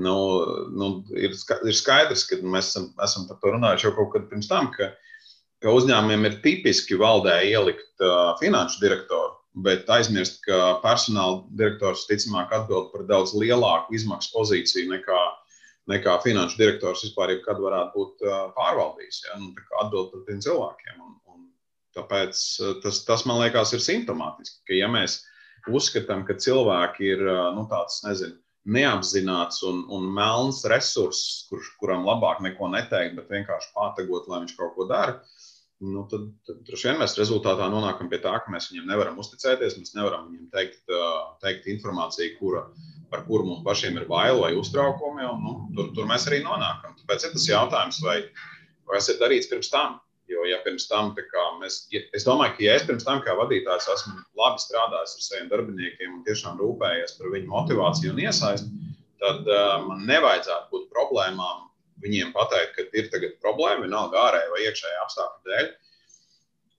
Nu, 0.06 0.17
nu, 0.77 0.91
ir, 1.17 1.33
ir 1.33 1.77
skaidrs, 1.77 2.27
ka 2.29 2.37
mēs 2.44 2.69
esam, 2.75 2.91
esam 3.05 3.25
par 3.31 3.41
to 3.41 3.55
runājuši 3.55 3.88
jau 3.88 3.94
kaut 3.97 4.12
kad 4.12 4.28
pirms 4.28 4.50
tam, 4.50 4.69
ka, 4.75 4.90
ka 5.64 5.73
uzņēmumiem 5.73 6.28
ir 6.28 6.38
tipiski 6.45 6.99
valdē 7.00 7.38
ielikt 7.49 8.05
uh, 8.05 8.35
finanšu 8.43 8.83
direktoru, 8.85 9.33
bet 9.64 9.88
aizmirst, 9.88 10.43
ka 10.45 10.76
personāla 10.85 11.47
direktors 11.57 12.05
ticamāk 12.11 12.52
atbild 12.52 12.93
par 12.93 13.09
daudz 13.09 13.33
lielāku 13.33 13.97
izmaksu 13.97 14.35
pozīciju 14.37 14.93
nekā 14.93 15.23
uh, 15.31 15.46
nekā 15.90 16.16
finanšu 16.25 16.59
direktors 16.61 17.05
vispār 17.07 17.37
jebkad 17.37 17.61
varētu 17.62 17.95
būt 17.95 18.26
pārvaldījis. 18.57 19.21
Ja? 19.28 19.38
Nu, 19.43 19.52
atbild 19.83 20.11
par 20.12 20.25
tiem 20.26 20.43
cilvēkiem. 20.45 20.99
Un, 21.05 21.14
un 21.33 21.47
tāpēc 21.97 22.43
tas, 22.85 23.05
tas, 23.09 23.26
man 23.28 23.43
liekas, 23.45 23.75
ir 23.76 23.85
simptomātiski, 23.85 24.62
ka 24.69 24.81
ja 24.81 24.90
mēs 24.93 25.21
uzskatām, 25.71 26.26
ka 26.26 26.38
cilvēki 26.38 27.12
ir 27.14 27.25
nu, 27.57 27.66
tāds, 27.71 28.02
nezinu, 28.07 28.38
neapzināts 28.66 29.62
un, 29.66 29.85
un 29.95 30.07
melns 30.14 30.64
resurss, 30.71 31.47
kur, 31.50 31.62
kuram 31.81 32.07
labāk 32.07 32.43
neko 32.43 32.71
neteikt, 32.73 33.14
bet 33.19 33.31
vienkārši 33.31 33.73
pātagot, 33.76 34.26
lai 34.31 34.43
viņš 34.43 34.57
kaut 34.59 34.75
ko 34.75 34.88
dara, 34.90 35.21
nu, 35.80 36.06
tad, 36.11 36.25
tad 36.49 36.62
droši 36.66 36.88
vien 36.88 37.00
mēs 37.00 37.16
rezultātā 37.18 37.68
nonākam 37.73 38.09
pie 38.12 38.21
tā, 38.25 38.33
ka 38.40 38.52
mēs 38.52 38.71
viņiem 38.71 38.88
nevaram 38.88 39.18
uzticēties. 39.21 39.76
Mēs 39.80 39.95
nevaram 39.97 40.30
viņiem 40.30 40.49
teikt, 40.54 40.95
teikt 41.45 41.68
informāciju, 41.75 42.37
kura, 42.40 42.64
par 43.12 43.26
kuru 43.28 43.49
mums 43.50 43.64
pašiem 43.66 44.00
ir 44.00 44.09
bail 44.11 44.40
vai 44.45 44.54
uztraukumi. 44.56 45.26
Un, 45.28 45.45
nu, 45.45 45.54
tur, 45.76 45.92
tur 45.99 46.09
mēs 46.09 46.26
arī 46.30 46.40
nonākam. 46.47 46.97
Tāpēc 47.02 47.28
ir 47.28 47.37
tas 47.37 47.47
jautājums, 47.50 48.00
vai, 48.06 48.18
vai 48.88 49.00
tas 49.02 49.12
ir 49.12 49.21
darīts 49.23 49.52
pirms 49.52 49.73
tam. 49.73 50.00
Jo, 50.26 50.42
ja 50.42 50.56
pirms 50.64 50.88
tam, 50.90 51.12
mēs, 51.61 51.85
ja, 51.92 52.00
es 52.16 52.25
domāju, 52.26 52.56
ka, 52.56 52.62
ja 52.64 52.73
es 52.75 52.87
pirms 52.88 53.04
tam 53.06 53.21
kā 53.23 53.37
vadītājs 53.38 53.87
esmu 53.92 54.16
labi 54.40 54.59
strādājis 54.59 55.12
ar 55.14 55.23
saviem 55.23 55.52
darbiniekiem 55.52 56.16
un 56.16 56.25
tiešām 56.26 56.59
rūpējies 56.59 57.14
par 57.21 57.30
viņu 57.30 57.52
motivāciju 57.52 58.11
un 58.11 58.18
iesaisti, 58.25 58.90
tad 59.23 59.47
uh, 59.47 59.76
man 59.87 60.02
nevajadzētu 60.09 60.73
būt 60.73 60.88
problēmām 60.90 61.62
viņiem 62.05 62.33
pateikt, 62.35 62.76
ka 62.76 62.87
ir 62.99 63.11
tagad 63.12 63.37
problēma, 63.43 63.87
vienalga 63.87 64.23
ārēja 64.29 64.53
vai 64.53 64.65
iekšējā 64.67 65.03
apstākļu 65.05 65.50
dēļ. 65.53 65.71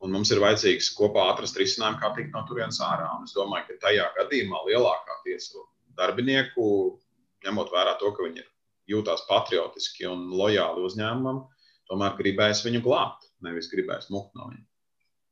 Un 0.05 0.13
mums 0.13 0.29
ir 0.29 0.41
vajadzīgs 0.43 0.91
kopā 0.93 1.23
atrast 1.31 1.57
risinājumu, 1.57 1.97
kā 2.01 2.11
tikt 2.17 2.35
no 2.35 2.43
turienes 2.49 2.77
ārā. 2.85 3.07
Un 3.17 3.25
es 3.25 3.33
domāju, 3.33 3.65
ka 3.71 3.79
tajā 3.87 4.05
gadījumā 4.19 4.61
lielākā 4.67 5.17
tiesa 5.25 5.63
darbinieku, 5.97 6.67
ņemot 7.45 7.73
vērā 7.73 7.97
to, 8.01 8.11
ka 8.13 8.27
viņi 8.27 8.45
jūtās 8.93 9.25
patriotiski 9.29 10.05
un 10.09 10.27
lojāli 10.37 10.85
uzņēmumam, 10.85 11.41
tomēr 11.89 12.17
gribēs 12.19 12.61
viņu 12.67 12.83
glābt, 12.85 13.25
nevis 13.43 13.71
gribēs 13.73 14.11
mukt 14.13 14.37
no 14.37 14.51
viņa. 14.51 14.65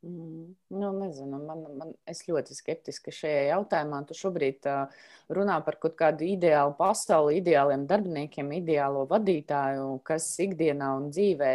Mm, 0.06 0.56
nu, 0.68 0.92
nezinu, 1.00 1.38
man, 1.48 1.64
man, 1.80 1.94
es 2.06 2.20
ļoti 2.28 2.54
skeptiski 2.54 3.10
šajā 3.16 3.40
jautājumā. 3.48 4.04
Tu 4.06 4.14
šobrīd 4.20 4.68
uh, 4.70 4.92
runā 5.34 5.56
par 5.66 5.80
kaut 5.82 5.96
kādu 5.98 6.28
ideālu 6.30 6.76
pasauli, 6.78 7.40
ideāliem 7.40 7.88
darbiniekiem, 7.90 8.52
ideālo 8.60 9.08
vadītāju, 9.10 9.88
kas 10.06 10.28
ikdienā 10.46 10.92
un 11.00 11.08
dzīvē 11.10 11.52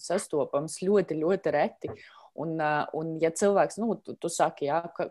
sastopams 0.00 0.78
ļoti, 0.80 1.18
ļoti 1.20 1.52
reti. 1.52 1.90
Un, 2.40 2.54
uh, 2.56 2.86
un 2.96 3.18
ja 3.20 3.28
cilvēks, 3.28 3.76
nu, 3.82 3.98
tu, 4.00 4.16
tu 4.16 4.30
saki, 4.32 4.70
jā, 4.70 4.80
ka, 4.96 5.10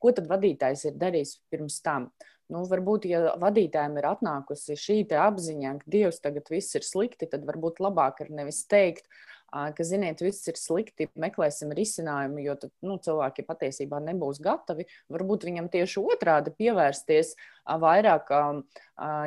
ko 0.00 0.14
tad 0.16 0.30
vadītājs 0.30 0.86
ir 0.88 0.96
darījis 1.02 1.34
pirms 1.52 1.82
tam? 1.84 2.08
Nu, 2.48 2.64
varbūt, 2.68 3.10
ja 3.12 3.34
vadītājiem 3.40 3.98
ir 4.00 4.08
atnākusi 4.08 4.78
šī 4.80 4.98
apziņa, 5.20 5.76
ka 5.82 5.92
Dievs 5.92 6.24
tagad 6.24 6.48
viss 6.52 6.80
ir 6.80 6.88
slikti, 6.88 7.28
tad 7.28 7.44
varbūt 7.48 7.84
labāk 7.84 8.24
ir 8.24 8.32
nevis 8.40 8.64
teikt, 8.72 9.04
uh, 9.04 9.32
ka, 9.52 9.84
ziniet, 9.86 10.22
viss 10.24 10.48
ir 10.48 10.58
slikti, 10.58 11.08
meklēsim 11.20 11.72
risinājumu, 11.76 12.40
jo 12.46 12.56
tad, 12.64 12.72
nu, 12.84 12.98
cilvēki 13.02 13.44
patiesībā 13.48 14.00
nebūs 14.04 14.40
gatavi. 14.42 14.88
Varbūt 15.12 15.48
viņam 15.48 15.68
tieši 15.72 16.00
otrādi 16.02 16.54
pievērsties 16.56 17.36
vairāk 17.62 18.30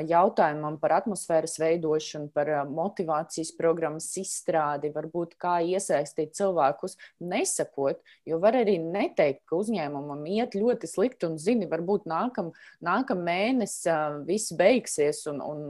jautājumam 0.08 0.78
par 0.80 0.94
atmosfēras 1.00 1.58
veidošanu, 1.60 2.30
par 2.36 2.50
motivācijas 2.70 3.52
programmas 3.58 4.08
izstrādi, 4.20 4.92
varbūt 4.94 5.36
kā 5.42 5.58
iesaistīt 5.66 6.36
cilvēkus, 6.38 6.96
nesakot, 7.20 8.00
jo 8.28 8.40
var 8.44 8.56
arī 8.62 8.78
neteikt, 8.80 9.44
ka 9.50 9.60
uzņēmumam 9.60 10.24
iet 10.32 10.56
ļoti 10.56 10.88
slikti 10.88 11.28
un 11.28 11.38
zini, 11.42 11.68
varbūt 11.72 12.08
nākam, 12.08 12.52
nākam 12.84 13.24
mēnesis 13.26 13.88
viss 14.28 14.56
beigsies 14.56 15.26
un, 15.32 15.42
un 15.44 15.66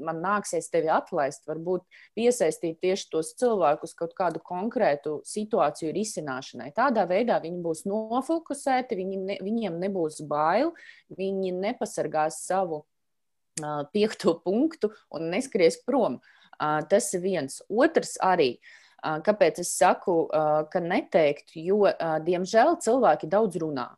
man 0.00 0.22
nāksies 0.24 0.70
tevi 0.72 0.92
atlaist, 0.92 1.44
varbūt 1.48 1.84
piesaistīt 2.16 2.80
tieši 2.84 3.10
tos 3.12 3.34
cilvēkus 3.40 3.91
kaut 3.98 4.14
kādu 4.18 4.40
konkrētu 4.44 5.18
situāciju 5.28 5.92
risināšanai. 5.94 6.70
Tādā 6.76 7.04
veidā 7.10 7.38
viņi 7.42 7.62
būs 7.64 7.84
nofokusēti, 7.88 8.98
viņi 8.98 9.20
ne, 9.22 9.38
viņiem 9.42 9.78
nebūs 9.82 10.22
bail, 10.28 10.72
viņi 11.18 11.54
nepasargās 11.56 12.42
savu 12.46 12.82
uh, 12.82 13.82
piekto 13.94 14.36
punktu 14.44 14.92
un 15.12 15.30
neskries 15.32 15.80
prom. 15.86 16.20
Uh, 16.58 16.80
tas 16.88 17.10
ir 17.16 17.24
viens. 17.24 17.60
Otrs 17.70 18.16
arī. 18.22 18.56
Uh, 19.02 19.18
kāpēc 19.24 19.62
es 19.64 19.72
saku, 19.74 20.26
uh, 20.28 20.62
ka 20.70 20.82
neteikt, 20.82 21.56
jo, 21.58 21.84
uh, 21.88 22.18
diemžēl, 22.22 22.78
cilvēki 22.84 23.30
daudz 23.30 23.58
runā. 23.62 23.90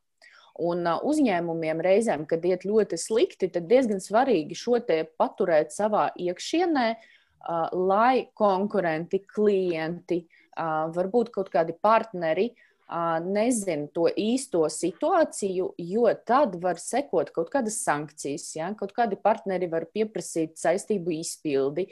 Un 0.55 0.87
uzņēmumiem 0.87 1.81
reizēm, 1.83 2.29
kad 2.31 2.45
iet 2.47 2.63
ļoti 2.63 2.95
slikti, 2.95 3.49
tad 3.51 3.67
diezgan 3.67 3.99
svarīgi 3.99 4.55
šo 4.55 4.79
te 4.87 5.01
paturēt 5.19 5.75
savā 5.75 6.13
iekšienē, 6.15 6.85
uh, 6.95 7.14
lai 7.73 8.29
konkurenti, 8.35 9.21
klienti, 9.27 10.21
varbūt 10.97 11.33
kaut 11.35 11.51
kādi 11.53 11.75
partneri 11.83 12.49
nezina 13.25 13.89
to 13.95 14.07
īsto 14.13 14.65
situāciju, 14.69 15.71
jo 15.79 16.05
tad 16.27 16.57
var 16.61 16.77
sekot 16.79 17.31
kaut 17.33 17.49
kādas 17.53 17.79
sankcijas. 17.85 18.51
Ja? 18.57 18.69
Kaut 18.77 18.93
kādi 18.97 19.17
partneri 19.17 19.69
var 19.73 19.87
pieprasīt 19.89 20.59
saistību 20.61 21.15
izpildi, 21.17 21.87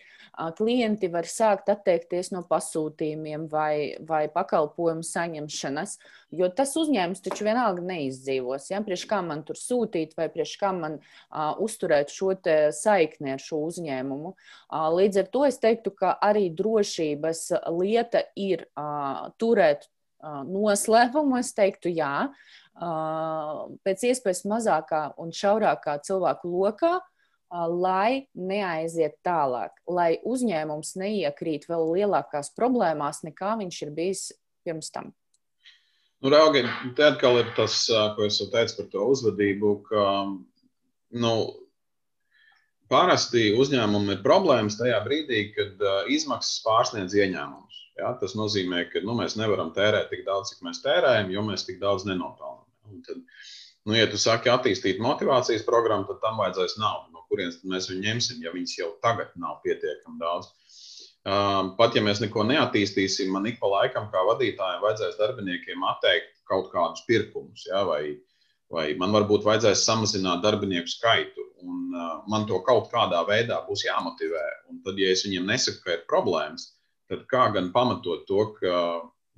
klienti 0.58 1.08
var 1.12 1.28
sākt 1.28 1.70
atteikties 1.72 2.32
no 2.32 2.42
pasūtījumiem 2.49 3.49
vai, 3.49 3.96
vai 4.04 4.26
pakalpojumu 4.32 5.04
saņemšanas, 5.06 5.96
jo 6.37 6.50
tas 6.52 6.76
uzņēmums 6.76 7.25
taču 7.25 7.49
vienalga 7.49 7.84
neizdzīvos. 7.88 8.68
Ja? 8.72 8.82
Priekš 8.84 9.06
kā 9.08 9.22
man 9.25 9.46
tur 9.49 9.56
sūtīt 9.56 10.12
vai 10.18 10.28
priekš 10.32 10.56
kā 10.61 10.75
man 10.76 10.99
uh, 11.00 11.56
uzturēt 11.62 12.12
šo 12.12 12.34
saikni 12.72 13.34
ar 13.34 13.40
šo 13.42 13.62
uzņēmumu. 13.68 14.34
Uh, 14.34 14.87
līdz 14.92 15.25
ar 15.25 15.32
to 15.32 15.46
es 15.49 15.58
teiktu, 15.62 15.92
ka 15.96 16.14
arī 16.20 16.46
drošības 16.56 17.49
lieta 17.80 18.25
ir 18.37 18.66
uh, 18.76 19.32
turēt 19.40 19.88
noslēpumu, 20.23 21.38
es 21.41 21.52
teiktu, 21.57 21.93
jā, 21.93 22.29
pēc 23.87 24.05
iespējas 24.11 24.45
mazākā 24.49 25.02
un 25.21 25.33
šaurākā 25.35 25.99
cilvēku 26.07 26.50
lokā, 26.52 26.99
lai 27.52 28.29
neaiziet 28.33 29.19
tālāk, 29.26 29.75
lai 29.87 30.17
uzņēmums 30.25 30.95
neiekrīt 31.02 31.67
vēl 31.69 31.91
lielākās 31.99 32.55
problēmās, 32.57 33.21
nekā 33.26 33.59
viņš 33.61 33.83
ir 33.85 33.93
bijis 33.97 34.23
pirms 34.64 34.88
tam. 34.95 35.12
Nu, 36.23 36.31
Raugi, 36.31 36.62
te 36.97 37.05
atkal 37.05 37.41
ir 37.41 37.50
tas, 37.57 37.85
ko 37.91 38.25
es 38.25 38.38
teicu 38.38 38.79
par 38.79 38.88
to 38.93 39.07
uzvedību, 39.11 39.73
ka 39.88 40.05
nu, 41.19 41.33
parasti 42.93 43.50
uzņēmumam 43.59 44.14
ir 44.14 44.23
problēmas 44.25 44.79
tajā 44.79 45.02
brīdī, 45.05 45.49
kad 45.57 45.83
izmaksas 46.14 46.62
pārsniedz 46.64 47.19
ieņēmumus. 47.19 47.81
Ja? 48.00 48.12
Tas 48.20 48.37
nozīmē, 48.38 48.87
ka 48.92 49.02
nu, 49.06 49.16
mēs 49.18 49.37
nevaram 49.40 49.72
tērēt 49.76 50.11
tik 50.12 50.25
daudz, 50.28 50.52
cik 50.52 50.64
mēs 50.66 50.82
tērējam, 50.84 51.32
jo 51.34 51.44
mēs 51.49 51.66
tik 51.68 51.80
daudz 51.82 52.06
nenopelnām. 52.08 52.64
Nu, 53.82 53.96
ja 53.96 54.06
tu 54.11 54.18
saki 54.20 54.50
attīstīt 54.52 55.00
motivācijas 55.02 55.64
programmu, 55.66 56.06
tad 56.08 56.20
tam 56.22 56.38
vajadzēs 56.38 56.76
naudu. 56.78 57.11
No 57.14 57.25
kurienes 57.30 57.58
mēs 57.66 57.88
viņu 57.90 58.04
ņemsim, 58.06 58.42
ja 58.44 58.52
viņas 58.54 58.76
jau 58.78 58.90
tagad 59.02 59.32
nav 59.40 59.58
pietiekami 59.64 60.20
daudz? 60.20 60.52
Pat 61.78 61.94
ja 61.94 62.02
mēs 62.02 62.20
neko 62.22 62.42
neattīstīsim, 62.49 63.30
man 63.34 63.46
ik 63.46 63.61
pa 63.61 63.70
laikam, 63.70 64.08
kā 64.11 64.22
vadītājiem, 64.26 64.82
vajadzēs 64.82 65.18
darbiniekiem 65.20 65.84
atteikt 65.87 66.42
kaut 66.50 66.70
kādus 66.72 67.04
pirkumus, 67.06 67.64
ja, 67.68 67.84
vai, 67.87 68.18
vai 68.75 68.88
man 68.99 69.14
varbūt 69.14 69.46
vajadzēs 69.46 69.84
samazināt 69.87 70.42
darbinieku 70.42 70.90
skaitu. 70.90 71.46
Un, 71.62 71.94
uh, 71.94 72.14
man 72.30 72.46
to 72.49 72.58
kaut 72.66 72.88
kādā 72.90 73.20
veidā 73.28 73.61
būs 73.68 73.84
jāmotivē. 73.87 74.46
Un 74.70 74.80
tad, 74.82 74.99
ja 74.99 75.12
es 75.14 75.22
viņiem 75.26 75.46
nesaku, 75.46 75.84
ka 75.84 75.94
ir 75.94 76.02
problēmas, 76.11 76.72
tad 77.11 77.26
kā 77.30 77.49
gan 77.54 77.71
pamatot 77.75 78.26
to, 78.28 78.47
ka, 78.59 78.75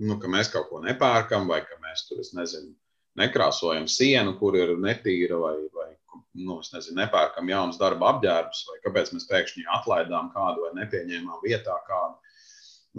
nu, 0.04 0.18
ka 0.20 0.30
mēs 0.30 0.50
kaut 0.52 0.68
ko 0.70 0.80
nepērkam, 0.84 1.48
vai 1.50 1.60
ka 1.66 1.78
mēs 1.84 2.06
tur, 2.08 2.20
es 2.24 2.32
nezinu, 2.36 2.74
nekrāsojam 3.20 3.86
sienu, 3.90 4.34
kur 4.40 4.56
ir 4.58 4.74
netīra, 4.80 5.38
vai, 5.40 5.54
vai 5.74 5.90
nu, 6.34 6.58
nezinu, 6.60 6.98
nepērkam 6.98 7.48
jaunus 7.50 7.78
darba 7.80 8.12
apģērbus, 8.14 8.64
vai 8.70 8.78
kāpēc 8.86 9.14
mēs 9.14 9.28
pēkšņi 9.30 9.66
atlaidām 9.78 10.30
kādu 10.34 10.66
vai 10.66 10.74
nepieņēmām 10.82 11.42
vietā 11.46 11.78
kādu. 11.88 12.18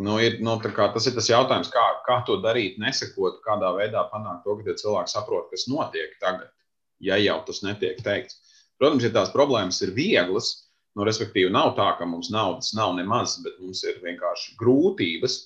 Nu, 0.05 0.17
ir, 0.19 0.41
nu, 0.43 0.57
kā, 0.59 0.89
tas 0.91 1.05
ir 1.07 1.15
tas 1.15 1.29
jautājums, 1.31 1.69
kā, 1.71 1.83
kā 2.07 2.19
to 2.27 2.35
darīt, 2.43 2.79
nesakot, 2.83 3.39
kādā 3.45 3.71
veidā 3.77 4.03
panākt 4.11 4.43
to, 4.43 4.57
ka 4.59 4.75
cilvēki 4.81 5.13
saprot, 5.13 5.47
kas 5.53 5.69
notiek 5.71 6.17
tagad, 6.23 6.51
ja 6.99 7.19
jau 7.21 7.37
tas 7.47 7.61
netiek 7.63 8.01
teikts. 8.03 8.41
Protams, 8.75 9.05
ja 9.07 9.13
tās 9.15 9.31
problēmas 9.31 9.79
ir 9.85 9.93
vieglas, 9.95 10.64
Nu, 10.95 11.03
respektīvi, 11.07 11.51
nav 11.51 11.73
tā, 11.75 11.89
ka 11.99 12.07
mums 12.07 12.29
naudas 12.31 12.71
nav 12.75 12.93
nemaz, 12.95 13.35
bet 13.43 13.57
mums 13.59 13.83
ir 13.83 13.99
vienkārši 14.03 14.55
grūtības. 14.61 15.41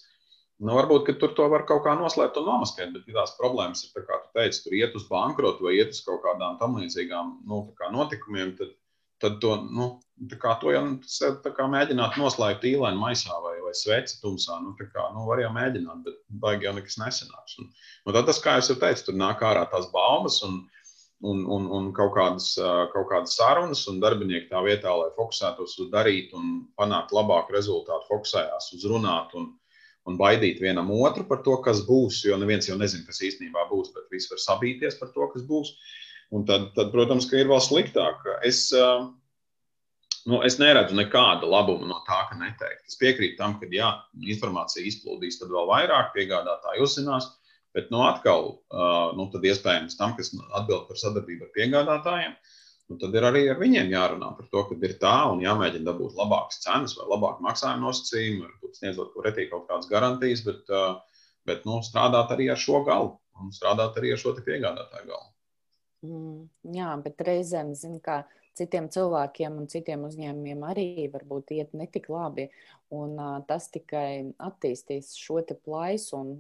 Nu, 0.60 0.76
varbūt 0.76 1.08
tur 1.22 1.32
to 1.38 1.48
var 1.50 1.64
kaut 1.66 1.86
kā 1.86 1.96
noslēpt 1.98 2.38
un 2.42 2.46
nomaskēt, 2.52 2.92
bet, 2.94 3.08
tās 3.16 3.34
problēmas 3.40 3.86
ir, 3.86 4.04
kā 4.06 4.20
tu 4.26 4.30
teici, 4.36 4.62
tur 4.66 4.76
iet 4.76 4.98
uz 5.00 5.08
bankrotu 5.10 5.66
vai 5.66 5.78
iet 5.80 5.96
uz 5.96 6.04
kaut 6.06 6.22
kādām 6.26 6.60
tam 6.60 6.76
līdzīgām 6.78 7.32
nu, 7.50 7.64
notikumiem, 7.96 8.52
tad, 8.60 8.76
tad 9.24 9.40
to, 9.42 9.56
nu, 9.72 9.88
kā, 10.36 10.54
to 10.62 10.76
jau 10.76 10.84
kā 11.56 11.68
mēģināt 11.72 12.20
noslēpt 12.20 12.68
īlēnu 12.70 13.02
maisā 13.02 13.40
vai, 13.46 13.56
vai 13.64 13.74
sveci 13.78 14.20
tumsā. 14.22 14.60
Nu, 14.62 14.76
kā, 14.80 15.08
nu, 15.16 15.24
var 15.32 15.42
jau 15.42 15.54
mēģināt, 15.56 16.04
bet 16.06 16.20
baigi 16.44 16.68
jau 16.68 16.76
nekas 16.78 17.00
nesanāks. 17.02 17.58
Un, 17.64 17.72
un 18.06 18.20
tad 18.20 18.30
tas, 18.30 18.44
kā 18.44 18.60
jau 18.60 18.78
teicu, 18.84 19.08
tur 19.08 19.18
nāk 19.18 19.42
ārā 19.48 19.64
tās 19.72 19.90
baumas. 19.96 20.44
Un, 20.46 20.62
un, 21.22 21.44
un, 21.46 21.68
un 21.76 21.92
kaut, 21.96 22.14
kādas, 22.16 22.54
kaut 22.94 23.08
kādas 23.12 23.36
sarunas, 23.38 23.86
un 23.92 24.00
darbinieki 24.04 24.50
tā 24.52 24.62
vietā, 24.64 24.94
lai 24.96 25.10
fokusētos 25.18 25.76
uz 25.84 25.90
darīt 25.92 26.34
un 26.38 26.62
panākt 26.80 27.12
labāku 27.16 27.56
rezultātu, 27.56 28.08
fokusējās 28.08 28.72
uz 28.78 28.86
runāt 28.88 29.36
un, 29.40 29.50
un 30.08 30.20
baidīt 30.20 30.62
vienam 30.64 30.92
otru 30.96 31.26
par 31.28 31.44
to, 31.46 31.58
kas 31.66 31.84
būs. 31.88 32.24
Jo 32.28 32.40
neviens 32.40 32.70
jau 32.70 32.78
nezina, 32.80 33.06
kas 33.08 33.24
īstenībā 33.26 33.68
būs, 33.72 33.92
bet 33.96 34.08
viss 34.14 34.32
var 34.32 34.40
sabīties 34.46 35.00
par 35.02 35.12
to, 35.16 35.28
kas 35.34 35.44
būs. 35.48 35.74
Un 36.36 36.46
tad, 36.46 36.70
tad 36.78 36.94
protams, 36.94 37.28
ka 37.28 37.40
ir 37.42 37.50
vēl 37.50 37.62
sliktāk. 37.66 38.24
Es, 38.46 38.70
nu, 40.30 40.40
es 40.46 40.60
neredzu 40.62 40.96
nekādu 40.96 41.50
labumu 41.50 41.90
no 41.90 42.00
tā, 42.08 42.22
ka 42.30 42.38
neteikt. 42.40 42.86
Es 42.88 43.00
piekrītu 43.02 43.40
tam, 43.42 43.58
ka, 43.60 43.68
ja 43.74 43.96
informācija 44.22 44.86
izplūdīs, 44.88 45.42
tad 45.42 45.52
vēl 45.52 45.68
vairāk 45.72 46.14
piegādātāji 46.16 46.86
uzzinās. 46.86 47.32
Bet 47.78 47.92
nu, 47.94 48.02
atkal, 48.02 48.56
nu, 49.18 49.28
tad 49.34 49.44
iespējams 49.46 49.98
tam, 50.00 50.16
kas 50.18 50.32
atbild 50.58 50.88
par 50.88 50.98
sadarbību 50.98 51.46
ar 51.46 51.52
piegādātājiem, 51.54 52.34
nu, 52.90 52.98
tad 53.02 53.14
ir 53.14 53.28
arī 53.28 53.44
ar 53.52 53.60
viņiem 53.62 53.92
jārunā 53.94 54.32
par 54.40 54.48
to, 54.50 54.64
ka 54.72 54.78
ir 54.88 54.96
tā 55.02 55.16
un 55.30 55.44
jāmēģina 55.44 55.86
dabūt 55.92 56.18
labākas 56.18 56.64
cenas 56.64 56.98
vai 56.98 57.06
labāku 57.12 57.46
maksājumu 57.46 57.86
nosacījumu, 57.86 58.48
varbūt 58.48 58.82
sniedzot 58.82 59.14
pretī 59.18 59.46
kaut 59.52 59.68
kādas 59.70 59.90
garantijas, 59.92 60.42
bet, 60.48 60.74
bet 61.46 61.70
nu, 61.70 61.78
strādāt 61.86 62.34
arī 62.34 62.50
ar 62.50 62.62
šo 62.62 62.82
galu 62.90 63.14
un 63.40 63.54
strādāt 63.56 64.02
arī 64.02 64.16
ar 64.16 64.24
šo 64.24 64.34
piegādātāju 64.40 65.12
galu. 65.12 65.30
Mm, 66.10 66.44
jā, 66.74 66.90
bet 67.04 67.22
reizēm, 67.28 67.74
zinu, 67.76 68.00
kā 68.02 68.24
citiem 68.58 68.90
cilvēkiem 68.94 69.58
un 69.62 69.70
citiem 69.72 70.04
uzņēmumiem 70.08 70.66
arī 70.68 71.08
varbūt 71.14 71.54
iet 71.58 71.76
netik 71.78 72.10
labi. 72.12 72.50
Un, 72.90 73.14
uh, 73.22 73.38
tas 73.46 73.68
tikai 73.70 74.34
attīstīs 74.42 75.12
šo 75.20 75.44
plaisu 75.66 76.18
un 76.18 76.32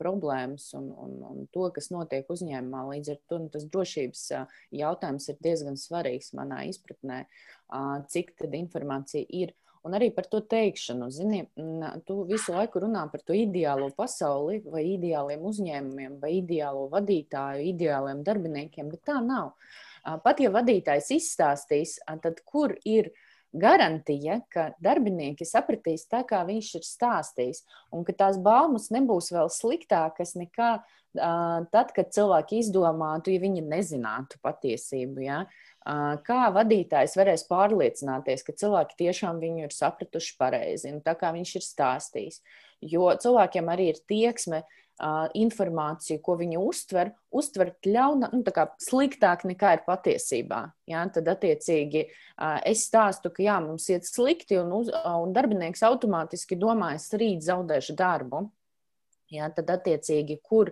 problēmas 0.00 0.68
un, 0.76 0.90
un, 0.92 1.16
un 1.30 1.46
to, 1.54 1.70
kas 1.72 1.88
notiek 1.94 2.28
uzņēmumā. 2.28 2.84
Līdz 2.92 3.14
ar 3.14 3.20
to 3.30 3.40
nu, 3.40 3.50
tas 3.54 3.64
drošības 3.64 4.24
uh, 4.36 4.56
jautājums 4.84 5.30
ir 5.32 5.40
diezgan 5.40 5.80
svarīgs 5.80 6.34
manā 6.36 6.66
izpratnē, 6.68 7.24
uh, 7.24 8.02
cik 8.12 8.36
tad 8.40 8.56
informācija 8.60 9.24
ir 9.28 9.56
Un 9.84 9.92
arī 9.92 10.08
par 10.16 10.24
to 10.32 10.40
teikšanu. 10.40 11.10
Zini, 11.12 11.42
tu 12.08 12.22
visu 12.28 12.54
laiku 12.54 12.80
runā 12.86 13.02
par 13.12 13.20
to 13.20 13.36
ideālo 13.36 13.90
pasauli, 13.92 14.62
vai 14.64 14.80
ideāliem 14.94 15.44
uzņēmumiem, 15.44 16.14
vai 16.22 16.38
ideālo 16.38 16.86
vadītāju, 16.94 17.66
ideāliem 17.74 18.22
darbiniekiem, 18.24 18.88
bet 18.94 19.04
tā 19.10 19.18
nav. 19.20 19.52
Pat 20.04 20.40
ja 20.42 20.50
vadītājs 20.52 21.12
izstāstīs, 21.16 21.98
tad 22.22 22.42
kur 22.44 22.76
ir 22.84 23.12
garantija, 23.54 24.40
ka 24.50 24.72
darbinieki 24.82 25.46
sapratīs 25.46 26.08
tā, 26.10 26.24
kā 26.28 26.42
viņš 26.46 26.72
ir 26.80 26.84
stāstījis, 26.86 27.62
un 27.94 28.04
ka 28.04 28.16
tās 28.24 28.36
baumas 28.42 28.90
nebūs 28.92 29.30
vēl 29.32 29.48
sliktākas 29.52 30.34
nekā 30.36 30.76
tad, 31.14 31.92
kad 31.94 32.10
cilvēki 32.14 32.58
izdomātu, 32.62 33.34
ja 33.34 33.42
viņi 33.42 33.62
nezinātu 33.68 34.40
patiesību. 34.42 35.22
Ja? 35.24 35.44
Kā 36.26 36.40
vadītājs 36.54 37.14
varēs 37.18 37.46
pārliecināties, 37.50 38.42
ka 38.46 38.54
cilvēki 38.56 38.98
tiešām 39.04 39.40
viņu 39.42 39.68
ir 39.68 39.74
sapratuši 39.74 40.36
pareizi, 40.40 40.90
un 40.94 41.02
tā 41.04 41.14
kā 41.18 41.30
viņš 41.34 41.56
ir 41.60 41.66
stāstījis. 41.66 42.40
Jo 42.84 43.12
cilvēkiem 43.20 43.70
arī 43.72 43.92
ir 43.92 44.00
tieksme 44.08 44.64
informāciju, 45.34 46.20
ko 46.22 46.36
viņi 46.38 46.58
uztver, 46.60 47.10
uztvert 47.34 47.86
ļauna, 47.86 48.30
nu, 48.32 48.42
sliktāk 48.78 49.44
nekā 49.48 49.72
ir 49.74 49.82
patiesībā. 49.86 50.60
Ja? 50.86 51.04
Tad, 51.10 51.28
attiecīgi, 51.34 52.06
es 52.64 52.86
stāstu, 52.88 53.32
ka 53.34 53.42
jā, 53.42 53.58
mums 53.64 53.88
iet 53.90 54.06
slikti, 54.06 54.58
un, 54.60 54.70
uz, 54.72 54.92
un 54.92 55.34
darbinieks 55.34 55.82
automātiski 55.82 56.58
domā, 56.60 56.94
es 56.98 57.10
rīt 57.12 57.42
zaudēšu 57.46 57.96
darbu. 57.98 58.46
Ja, 59.34 59.50
tad, 59.54 59.70
attiecīgi, 59.74 60.38
kur, 60.44 60.70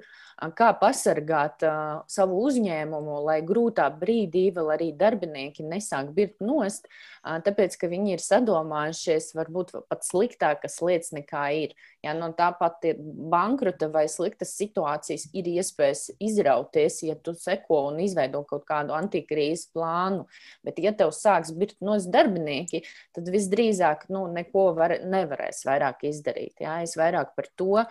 kā 0.56 0.70
pasargāt 0.78 1.62
uh, 1.66 2.02
savu 2.10 2.40
uzņēmumu, 2.48 3.20
lai 3.26 3.38
grūtā 3.46 3.88
brīdī 3.98 4.48
vēl 4.54 4.72
arī 4.74 4.90
darbinieki 4.98 5.66
nesāk 5.66 6.12
birkt 6.16 6.42
nost, 6.44 6.88
uh, 6.88 7.38
tāpēc, 7.44 7.76
ka 7.78 7.90
viņi 7.90 8.16
ir 8.16 8.24
sadomājušies 8.24 9.32
varbūt 9.38 9.74
pat 9.90 10.06
sliktākas 10.06 10.80
lietas 10.82 11.12
nekā 11.14 11.46
ir. 11.64 11.74
Ja, 12.02 12.16
no 12.18 12.32
tāpat 12.34 12.82
ir 12.90 12.98
bankrota 13.30 13.86
vai 13.92 14.08
sliktas 14.10 14.56
situācijas, 14.58 15.28
ir 15.38 15.46
iespējas 15.52 16.08
izrauties, 16.22 16.98
ja 17.06 17.14
tu 17.14 17.36
seko 17.38 17.84
un 17.92 18.00
izveido 18.02 18.42
kaut 18.48 18.64
kādu 18.66 18.96
antikrīzes 18.96 19.68
plānu. 19.74 20.26
Bet, 20.66 20.80
ja 20.82 20.90
tev 20.96 21.12
sāks 21.14 21.52
birkt 21.54 21.78
nost 21.84 22.10
darbinieki, 22.10 22.82
tad 23.14 23.30
visdrīzāk 23.30 24.08
nu, 24.12 24.24
neko 24.34 24.72
var, 24.78 24.96
nevarēs 25.06 25.62
vairāk 25.68 26.02
izdarīt. 26.10 26.64
Ja. 26.64 26.80
Es 26.82 26.96
vairāk 26.98 27.36
par 27.38 27.48
to, 27.58 27.84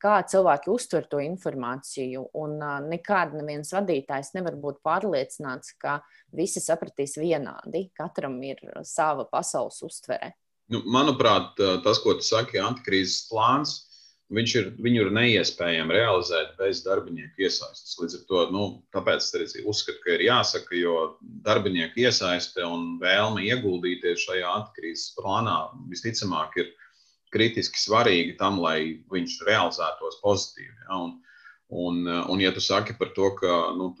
kā 0.00 0.17
cilvēki 0.26 0.70
uztver 0.72 1.06
to 1.10 1.20
informāciju. 1.22 2.26
Un 2.38 2.58
nekāda 2.88 3.38
neviens 3.38 3.72
vadītājs 3.74 4.34
nevar 4.36 4.58
būt 4.60 4.82
pārliecināts, 4.86 5.74
ka 5.80 6.00
visi 6.36 6.62
sapratīs 6.64 7.18
vienādi. 7.20 7.88
Katram 7.96 8.38
ir 8.46 8.62
sava 8.82 9.28
pasaules 9.30 9.82
uztvere. 9.86 10.34
Nu, 10.68 10.82
manuprāt, 10.84 11.54
tas, 11.84 12.00
ko 12.04 12.18
tu 12.18 12.26
saki, 12.26 12.60
antikrīzes 12.60 13.28
plāns, 13.30 13.78
viņš 14.34 14.54
ir, 14.60 14.66
viņu 14.84 15.04
ir 15.06 15.12
neiespējami 15.16 15.94
realizēt 15.96 16.50
bez 16.58 16.82
darbinieku 16.84 17.46
iesaistes. 17.46 17.96
Līdz 18.00 18.18
ar 18.18 18.26
to 18.28 18.42
nu, 18.52 18.64
tāpēc 18.94 19.24
es 19.40 19.56
uzskatu, 19.62 20.02
ka 20.04 20.16
ir 20.16 20.26
jāsaka, 20.26 20.76
jo 20.76 20.96
darbinieku 21.46 22.04
iesaiste 22.04 22.64
un 22.66 22.98
vēlme 23.00 23.46
ieguldīties 23.48 24.26
šajā 24.26 24.50
antikrīzes 24.58 25.14
plānā 25.16 25.56
visticamāk 25.88 26.60
ir 26.60 26.74
kritiski 27.34 27.80
svarīgi 27.80 28.36
tam, 28.40 28.60
lai 28.62 29.00
viņš 29.12 29.38
realizētos 29.48 30.20
pozitīvi. 30.22 30.74
Ja? 30.86 31.00
Un, 31.04 31.14
un, 31.68 32.02
un, 32.06 32.42
ja 32.42 32.52
tu 32.54 32.62
saki 32.64 32.96
par 32.98 33.12
to, 33.16 33.30
ka 33.38 33.58
nu, 33.76 33.92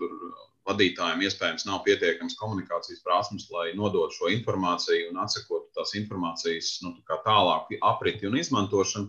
vadītājiem 0.68 1.22
iespējams 1.24 1.64
nav 1.68 1.80
pietiekams 1.86 2.36
komunikācijas 2.40 3.00
prasmes, 3.04 3.48
lai 3.52 3.70
nodotu 3.76 4.18
šo 4.18 4.32
informāciju 4.34 5.12
un 5.12 5.22
atsakotu 5.22 5.70
tās 5.76 5.94
informācijas 6.00 6.74
nu, 6.84 6.92
tā 7.08 7.20
tālāk 7.24 7.72
apriti 7.88 8.28
un 8.28 8.36
izmantošanu, 8.36 9.08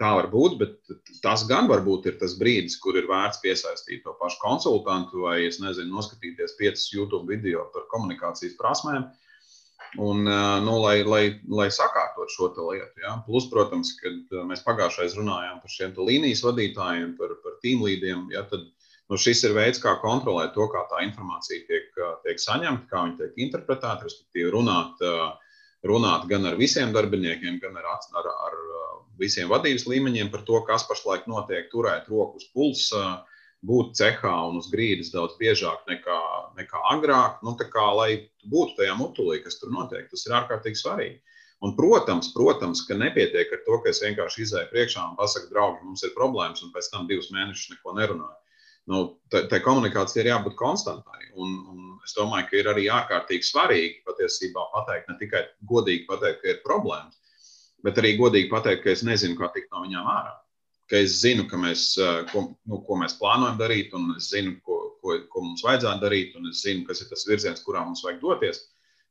tā 0.00 0.14
var 0.16 0.30
būt, 0.32 0.56
bet 0.62 0.94
tas 1.20 1.44
gan 1.48 1.68
varbūt 1.68 2.08
ir 2.08 2.16
tas 2.22 2.38
brīdis, 2.40 2.78
kur 2.80 2.96
ir 2.96 3.10
vērts 3.10 3.42
piesaistīt 3.42 4.06
to 4.06 4.14
pašu 4.20 4.40
konsultantu 4.40 5.26
vai, 5.26 5.42
es 5.50 5.60
nezinu, 5.60 5.92
noskatīties 5.92 6.56
piecus 6.60 6.88
YouTube 6.94 7.28
video 7.28 7.66
par 7.74 7.84
komunikācijas 7.92 8.56
prasmēm. 8.56 9.04
Uh, 9.04 9.29
Un, 9.98 10.22
nu, 10.62 10.74
lai, 10.84 11.00
lai, 11.02 11.22
lai 11.50 11.66
sakārtot 11.74 12.30
šo 12.30 12.52
lietu. 12.54 13.00
Ja. 13.02 13.16
Plus, 13.26 13.48
protams, 13.50 13.96
kad 13.98 14.36
mēs 14.46 14.62
pagājušajā 14.62 15.16
runājām 15.18 15.58
par 15.62 15.72
šiem 15.72 15.96
līnijas 15.98 16.44
vadītājiem, 16.46 17.16
par, 17.18 17.34
par 17.42 17.56
tīmlīdiem, 17.64 18.28
ja, 18.30 18.44
tad 18.46 18.68
nu, 19.10 19.18
šis 19.18 19.42
ir 19.48 19.56
veids, 19.56 19.82
kā 19.82 19.96
kontrolēt 20.02 20.54
to, 20.54 20.68
kā 20.70 20.84
tā 20.92 21.02
informācija 21.08 21.66
tiek, 21.66 21.90
tiek 22.22 22.38
saņemta, 22.38 22.86
kā 22.90 23.02
viņa 23.08 23.18
tiek 23.18 23.42
interpretēta, 23.48 24.06
respektīvi 24.06 24.52
runāt, 24.54 25.02
runāt 25.90 26.28
gan 26.30 26.46
ar 26.46 26.58
visiem 26.60 26.94
darbiniekiem, 26.94 27.58
gan 27.62 27.80
ar, 27.82 27.90
ar, 27.90 28.30
ar 28.46 28.60
visiem 29.18 29.50
vadības 29.50 29.88
līmeņiem 29.90 30.30
par 30.30 30.46
to, 30.46 30.62
kas 30.68 30.86
pašlaik 30.86 31.26
notiek, 31.30 31.66
turēt 31.72 32.06
rokas 32.12 32.46
pulsā 32.54 33.24
būt 33.66 33.96
cehā 33.98 34.34
un 34.48 34.58
uz 34.60 34.70
grīdas 34.72 35.12
daudz 35.12 35.36
biežāk 35.40 35.84
nekā, 35.88 36.18
nekā 36.56 36.80
agrāk, 36.94 37.40
nu, 37.44 37.54
kā, 37.60 37.86
lai 37.96 38.10
būtu 38.48 38.78
tajā 38.80 38.94
mutulī, 38.96 39.40
kas 39.44 39.60
tur 39.60 39.72
notiek. 39.74 40.08
Tas 40.10 40.24
ir 40.26 40.36
ārkārtīgi 40.38 40.80
svarīgi. 40.80 41.18
Un, 41.60 41.74
protams, 41.76 42.30
protams, 42.32 42.80
ka 42.88 42.96
nepietiek 42.96 43.50
ar 43.52 43.60
to, 43.66 43.80
ka 43.84 43.92
es 43.92 44.00
vienkārši 44.00 44.46
izēju 44.46 44.70
priekšā 44.70 45.02
un 45.10 45.18
pasaku, 45.18 45.50
draugi, 45.52 45.84
mums 45.84 46.04
ir 46.06 46.14
problēmas, 46.16 46.62
un 46.64 46.72
pēc 46.72 46.88
tam 46.92 47.08
divus 47.10 47.28
mēnešus 47.34 47.74
neko 47.74 47.98
nerunāju. 47.98 48.38
Nu, 48.88 49.00
tai 49.28 49.60
komunikācijai 49.60 50.24
ir 50.24 50.30
jābūt 50.32 50.56
konstantai. 50.56 51.28
Un, 51.36 51.52
un 51.68 51.98
es 52.06 52.16
domāju, 52.16 52.48
ka 52.48 52.56
ir 52.56 52.70
arī 52.72 52.88
ārkārtīgi 52.90 53.44
svarīgi 53.44 54.00
patiesībā 54.08 54.70
pateikt, 54.72 55.12
ne 55.12 55.20
tikai 55.20 55.44
godīgi 55.68 56.08
pateikt, 56.08 56.40
ka 56.40 56.54
ir 56.54 56.62
problēmas, 56.64 57.42
bet 57.84 58.00
arī 58.00 58.16
godīgi 58.16 58.48
pateikt, 58.50 58.86
ka 58.86 58.94
es 58.96 59.04
nezinu, 59.04 59.36
kā 59.36 59.52
tikt 59.52 59.68
no 59.68 59.84
viņām 59.84 60.08
ārā 60.08 60.32
ka 60.90 60.98
es 60.98 61.20
zinu, 61.22 61.46
ka 61.50 61.58
mēs, 61.60 61.92
ko, 62.32 62.48
nu, 62.66 62.80
ko 62.86 62.98
mēs 62.98 63.16
plānojam 63.20 63.58
darīt, 63.60 63.94
un 63.96 64.16
es 64.16 64.32
zinu, 64.34 64.56
ko, 64.66 64.80
ko, 65.02 65.16
ko 65.30 65.44
mums 65.46 65.64
vajadzētu 65.66 66.02
darīt, 66.02 66.36
un 66.38 66.50
es 66.50 66.64
zinu, 66.66 66.84
kas 66.88 67.02
ir 67.04 67.10
tas 67.12 67.26
virziens, 67.28 67.62
kurā 67.66 67.84
mums 67.86 68.02
vajag 68.06 68.20
doties. 68.24 68.64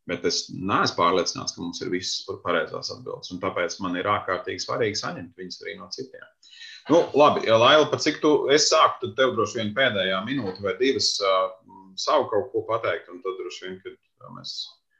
Bet 0.09 0.23
es 0.25 0.47
neesmu 0.49 0.97
pārliecināts, 0.97 1.53
ka 1.53 1.61
mums 1.61 1.79
ir 1.83 1.91
visas 1.93 2.25
pareizās 2.43 2.89
atbildes. 2.95 3.29
Tāpēc 3.43 3.75
man 3.83 3.97
ir 3.99 4.09
ārkārtīgi 4.09 4.63
svarīgi 4.63 4.97
saņemt 4.97 5.37
viņas 5.37 5.61
arī 5.63 5.75
no 5.77 5.89
citiem. 5.93 6.25
Nu, 6.89 7.03
labi, 7.19 7.45
Laila, 7.45 7.85
par 7.91 8.01
cik 8.01 8.17
tu 8.23 8.31
sāku, 8.57 9.03
tad 9.03 9.13
tev 9.19 9.35
droši 9.37 9.59
vien 9.59 9.75
pēdējā 9.77 10.23
minūte 10.25 10.65
vai 10.65 10.73
divas 10.79 11.11
uh, 11.21 11.51
savu 11.99 12.25
kaut 12.31 12.49
ko 12.53 12.65
pateikt, 12.71 13.11
un 13.13 13.21
tad 13.21 13.37
droši 13.37 13.67
vien, 13.67 13.77
kad 13.83 14.31
mēs 14.33 14.55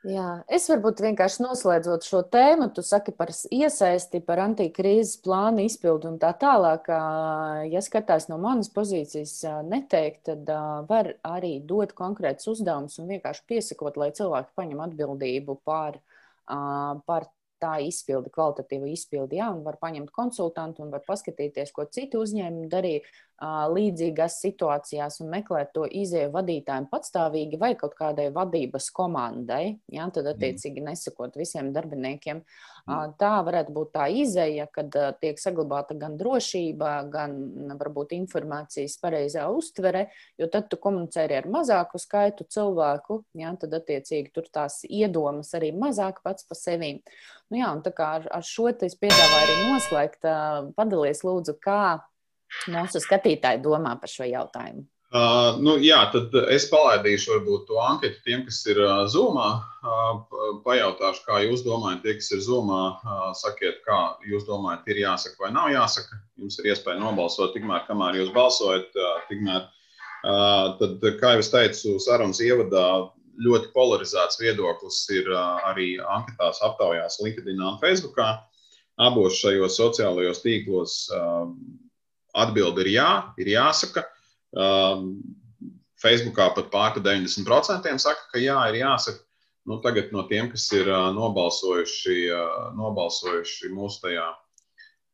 Jā, 0.08 0.46
es 0.48 0.64
varbūt 0.72 1.02
vienkārši 1.04 1.42
noslēdzot 1.44 2.06
šo 2.08 2.22
tēmu, 2.32 2.70
tu 2.72 2.80
saki 2.88 3.12
par 3.12 3.34
iesaisti, 3.52 4.22
par 4.24 4.40
antikrīzes 4.46 5.18
plānu 5.26 5.66
izpildu 5.68 6.08
un 6.14 6.16
tā 6.22 6.30
tālāk. 6.40 6.88
Ja 7.68 7.82
skatās 7.84 8.30
no 8.32 8.38
manas 8.40 8.72
pozīcijas 8.72 9.34
neteikt, 9.68 10.22
tad 10.30 10.54
var 10.88 11.12
arī 11.28 11.58
dot 11.68 11.92
konkrētus 11.98 12.48
uzdevumus 12.54 12.96
un 13.04 13.12
vienkārši 13.12 13.44
piesakot, 13.52 14.00
lai 14.00 14.14
cilvēki 14.16 14.56
paņem 14.56 14.86
atbildību 14.88 15.60
par, 15.68 16.00
par 16.48 17.28
tā 17.60 17.76
izpildi, 17.84 18.32
kvalitatīva 18.32 18.88
izpildi, 18.88 19.42
jā, 19.42 19.50
un 19.52 19.66
var 19.68 19.76
paņemt 19.84 20.16
konsultantu 20.16 20.86
un 20.86 20.96
var 20.96 21.04
paskatīties, 21.04 21.76
ko 21.76 21.84
citi 21.92 22.16
uzņēmumi 22.16 22.72
darīja 22.72 23.04
līdzīgās 23.40 24.40
situācijās 24.44 25.20
un 25.24 25.30
meklēt 25.32 25.72
to 25.76 25.86
izēju 25.88 26.32
vadītājiem 26.34 26.90
patstāvīgi 26.92 27.60
vai 27.60 27.72
kaut 27.80 27.96
kādai 27.96 28.28
vadības 28.36 28.90
komandai, 28.96 29.78
jā, 29.88 30.08
tad 30.12 30.26
mm. 30.26 30.34
attiecīgi 30.34 30.84
nesakot 30.84 31.38
visiem 31.40 31.72
darbiniekiem. 31.76 32.42
Mm. 32.90 33.14
Tā 33.22 33.32
varētu 33.48 33.76
būt 33.76 33.94
tā 33.96 34.10
izēja, 34.12 34.68
kad 34.74 34.92
tiek 35.22 35.40
saglabāta 35.40 35.96
gan 36.00 36.18
drošība, 36.20 36.92
gan 37.14 37.38
varbūt 37.80 38.18
informācijas 38.18 38.98
pareizā 39.00 39.48
uztvere, 39.54 40.10
jo 40.40 40.50
tad 40.52 40.68
tu 40.72 40.80
komunicē 40.82 41.28
arī 41.28 41.40
ar 41.40 41.50
mazāku 41.54 42.02
skaitu 42.02 42.48
cilvēku, 42.50 43.22
jā, 43.40 43.56
tad 43.62 43.80
attiecīgi 43.80 44.34
tur 44.36 44.52
tās 44.52 44.82
iedomas 44.90 45.54
arī 45.56 45.72
mazāk 45.76 46.20
pats 46.26 46.48
pa 46.50 46.60
sevīm. 46.60 47.00
Nu, 47.50 47.62
jā, 47.62 47.72
un 47.72 47.80
tā 47.86 47.96
kā 47.96 48.12
ar, 48.20 48.28
ar 48.36 48.46
šo 48.46 48.68
te 48.76 48.90
es 48.90 49.00
piedāvāju 49.00 49.46
arī 49.46 49.60
noslēgt, 49.72 50.26
padalies 50.76 51.24
lūdzu, 51.26 51.56
kā 51.64 51.82
mūsu 52.72 53.02
skatītāji 53.04 53.62
domā 53.66 53.96
par 54.00 54.12
šo 54.12 54.28
jautājumu. 54.30 54.88
Uh, 55.10 55.56
nu, 55.58 55.74
jā, 55.82 56.04
tad 56.14 56.36
es 56.54 56.68
palaidīšu 56.70 57.32
varbūt 57.32 57.64
to 57.66 57.80
anketu 57.82 58.20
tiem, 58.28 58.44
kas 58.46 58.60
ir 58.70 58.78
uh, 58.84 59.08
Zoomā. 59.10 59.48
Uh, 59.82 60.60
pajautāšu, 60.62 61.24
kā 61.26 61.40
jūs 61.48 61.64
domājat, 61.66 62.04
tie, 62.04 62.14
kas 62.20 62.30
ir 62.36 62.44
Zoomā, 62.46 62.82
uh, 62.94 63.24
sakiet, 63.40 63.80
kā 63.88 63.98
jūs 64.30 64.46
domājat, 64.46 64.86
ir 64.94 65.02
jāsaka 65.02 65.42
vai 65.42 65.50
nav 65.56 65.72
jāsaka. 65.74 66.20
Jums 66.38 66.60
ir 66.62 66.70
iespēja 66.70 67.02
nobalsot 67.02 67.56
tikmēr, 67.58 67.88
kamēr 67.88 68.20
jūs 68.20 68.30
balsojat. 68.38 68.94
Uh, 68.94 69.18
tikmēr, 69.32 69.66
uh, 69.66 70.78
tad, 70.78 71.10
kā 71.18 71.34
jau 71.34 71.42
es 71.42 71.50
teicu, 71.58 71.98
sarunas 72.06 72.44
ievadā 72.46 72.86
ļoti 73.42 73.74
polarizēts 73.74 74.38
viedoklis 74.44 75.02
ir 75.16 75.34
arī 75.34 75.96
anketās, 76.04 76.62
aptaujās 76.70 77.18
LinkedIn 77.24 77.66
un 77.66 77.82
Facebook. 77.82 78.20
Abos 79.00 79.42
šajos 79.42 79.80
sociālajos 79.80 80.44
tīklos 80.44 80.98
atbildi 82.38 82.86
ir 82.86 82.92
jā, 82.98 83.10
ir 83.42 83.54
jāsaka. 83.56 84.06
Facebookā 86.00 86.48
pat 86.56 86.70
pār 86.72 87.00
90% 87.04 88.00
saka, 88.00 88.30
ka 88.32 88.42
jā, 88.42 88.60
ir 88.72 88.82
jāsaka. 88.84 89.24
nu, 89.70 89.78
tagad 89.84 90.14
no 90.16 90.24
tiem, 90.26 90.50
kas 90.50 90.66
ir 90.74 90.88
nobalsojuši, 91.14 92.30
nobalsojuši 92.78 93.70
mūsu 93.76 94.02
tajā, 94.02 94.26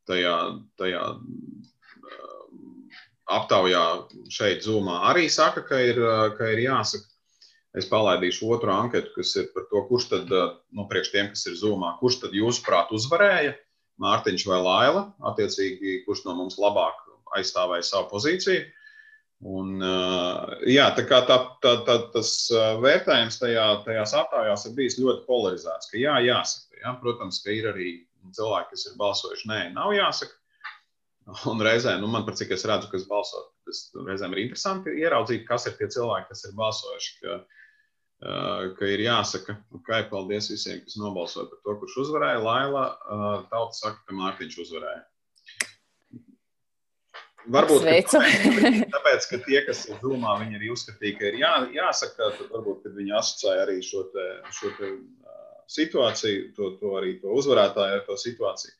tajā, 0.07 0.35
tajā 0.79 1.01
aptaujā 3.35 3.83
šeit, 4.31 4.63
Zumā, 4.63 5.01
arī 5.09 5.27
saka, 5.33 5.65
ka 5.65 5.81
ir, 5.81 5.99
ka 6.37 6.53
ir 6.53 6.63
jāsaka. 6.67 7.09
Es 7.75 7.89
palaidīšu 7.91 8.47
otru 8.55 8.71
anketu, 8.71 9.11
kas 9.17 9.33
ir 9.35 9.49
par 9.51 9.65
to, 9.67 9.81
kurš 9.89 10.05
tad, 10.13 10.29
nu, 10.71 10.85
priekš 10.87 11.11
tiem, 11.11 11.33
kas 11.33 11.43
ir 11.49 11.57
Zumā, 11.59 11.97
kurš 11.99 12.21
tad 12.21 12.37
jūsuprāt 12.37 12.93
uzvarēja, 12.95 13.57
Mārtiņš 14.03 14.47
vai 14.49 14.59
Laila, 14.59 15.03
attiecīgi, 15.29 16.01
kurš 16.07 16.25
no 16.25 16.35
mums 16.39 16.57
labāk 16.59 16.99
aizstāvēja 17.37 17.85
savu 17.87 18.09
pozīciju. 18.11 18.65
Un, 19.45 19.75
jā, 20.71 20.85
tā 20.95 21.03
kā 21.07 21.19
tā, 21.27 21.37
tā, 21.63 21.75
tā, 21.87 21.97
tas 22.13 22.31
vērtējums 22.81 23.37
tajā, 23.41 23.65
tajās 23.85 24.15
aptaujās 24.17 24.65
ir 24.67 24.75
bijis 24.77 24.97
ļoti 25.01 25.25
polarizēts. 25.27 25.91
Ka 25.91 25.99
jā, 25.99 26.15
jāsaka, 26.25 26.79
jā, 26.81 26.93
protams, 27.03 27.41
ka 27.43 27.53
ir 27.53 27.69
arī 27.73 27.89
cilvēki, 28.35 28.71
kas 28.73 28.87
ir 28.89 28.95
balsojuši, 29.01 29.49
nē, 29.51 29.59
nav 29.75 29.93
jāsaka. 29.95 30.39
Un 31.49 31.61
reizē, 31.65 31.95
nu, 32.01 32.07
man 32.11 32.25
par 32.25 32.37
cik 32.37 32.53
es 32.53 32.63
redzu, 32.69 32.89
kas 32.91 33.07
balso, 33.09 33.39
tas 33.65 33.79
reizēm 33.97 34.35
ir 34.35 34.43
interesanti 34.43 34.93
ieraudzīt, 35.01 35.45
kas 35.47 35.65
ir 35.65 35.77
tie 35.79 35.87
cilvēki, 35.89 36.29
kas 36.29 36.45
ir 36.45 36.53
balsojuši. 36.57 37.15
Ka, 37.23 37.39
ka 38.21 38.87
ir 38.89 39.03
jāsaka, 39.05 39.57
ka 39.85 40.03
paldies 40.11 40.47
visiem, 40.53 40.79
kas 40.85 40.95
nobalsoja 41.01 41.49
par 41.51 41.59
to, 41.65 41.75
kurš 41.81 41.97
uzvarēja. 42.05 42.43
Laila 42.45 42.85
tauta 43.51 43.75
saka, 43.77 43.99
ka 44.07 44.17
Mārtiņš 44.17 44.61
uzvarēja. 44.65 45.03
Varbūt 47.53 47.83
tāpēc, 47.85 48.13
tāpēc, 48.95 49.27
ka 49.29 49.39
tie, 49.45 49.59
kas 49.67 49.83
ir 49.89 49.99
domā, 50.01 50.33
viņi 50.41 50.57
arī 50.57 50.71
uzskatīja, 50.73 51.17
ka 51.19 51.27
ir 51.29 51.39
jā, 51.43 51.51
jāsaka, 51.75 52.31
tad 52.39 52.53
varbūt 52.53 52.87
viņi 52.95 53.13
asociēja 53.19 53.65
arī 53.67 53.75
šo, 53.85 54.05
te, 54.13 54.25
šo 54.55 54.71
te, 54.79 54.89
uh, 54.95 55.35
situāciju, 55.71 56.51
to, 56.57 56.71
to 56.81 56.95
arī 56.99 57.15
to 57.21 57.33
uzvarētāju 57.37 57.99
ar 57.99 58.05
to 58.07 58.17
situāciju. 58.17 58.73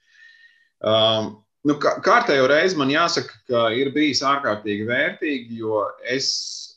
Um, 0.86 1.30
nu, 1.67 1.78
kā, 1.82 1.95
kārtējo 2.06 2.48
reizi 2.50 2.80
man 2.80 2.93
jāsaka, 2.93 3.38
ka 3.50 3.67
ir 3.78 3.93
bijis 3.93 4.24
ārkārtīgi 4.26 4.89
vērtīgi, 4.89 5.62
jo 5.62 5.84
es, 6.02 6.32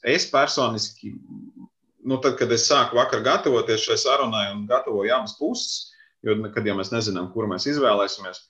es 0.04 0.28
personiski, 0.32 1.14
nu, 2.08 2.18
tad, 2.24 2.38
kad 2.40 2.52
es 2.54 2.66
sāku 2.68 2.96
vakar 2.98 3.22
gatavoties 3.24 3.84
šai 3.84 3.98
sarunai 4.00 4.46
un 4.54 4.64
gatavoju 4.70 5.12
abas 5.14 5.36
puses, 5.38 5.92
jo, 6.24 6.36
kad 6.54 6.66
jau 6.66 6.76
mēs 6.78 6.92
nezinām, 6.94 7.30
kuru 7.34 7.50
mēs 7.52 7.68
izvēlēsimies, 7.68 8.40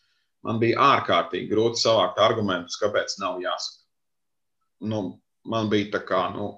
man 0.46 0.60
bija 0.62 0.78
ārkārtīgi 0.94 1.50
grūti 1.50 1.82
savākt 1.82 2.20
argumentus, 2.22 2.78
kāpēc 2.80 3.18
nav 3.22 3.42
jāsaka. 3.42 3.84
Nu, 4.88 5.02
man 5.50 5.70
bija 5.72 5.90
tā 5.96 6.02
kā, 6.06 6.22
nu, 6.36 6.52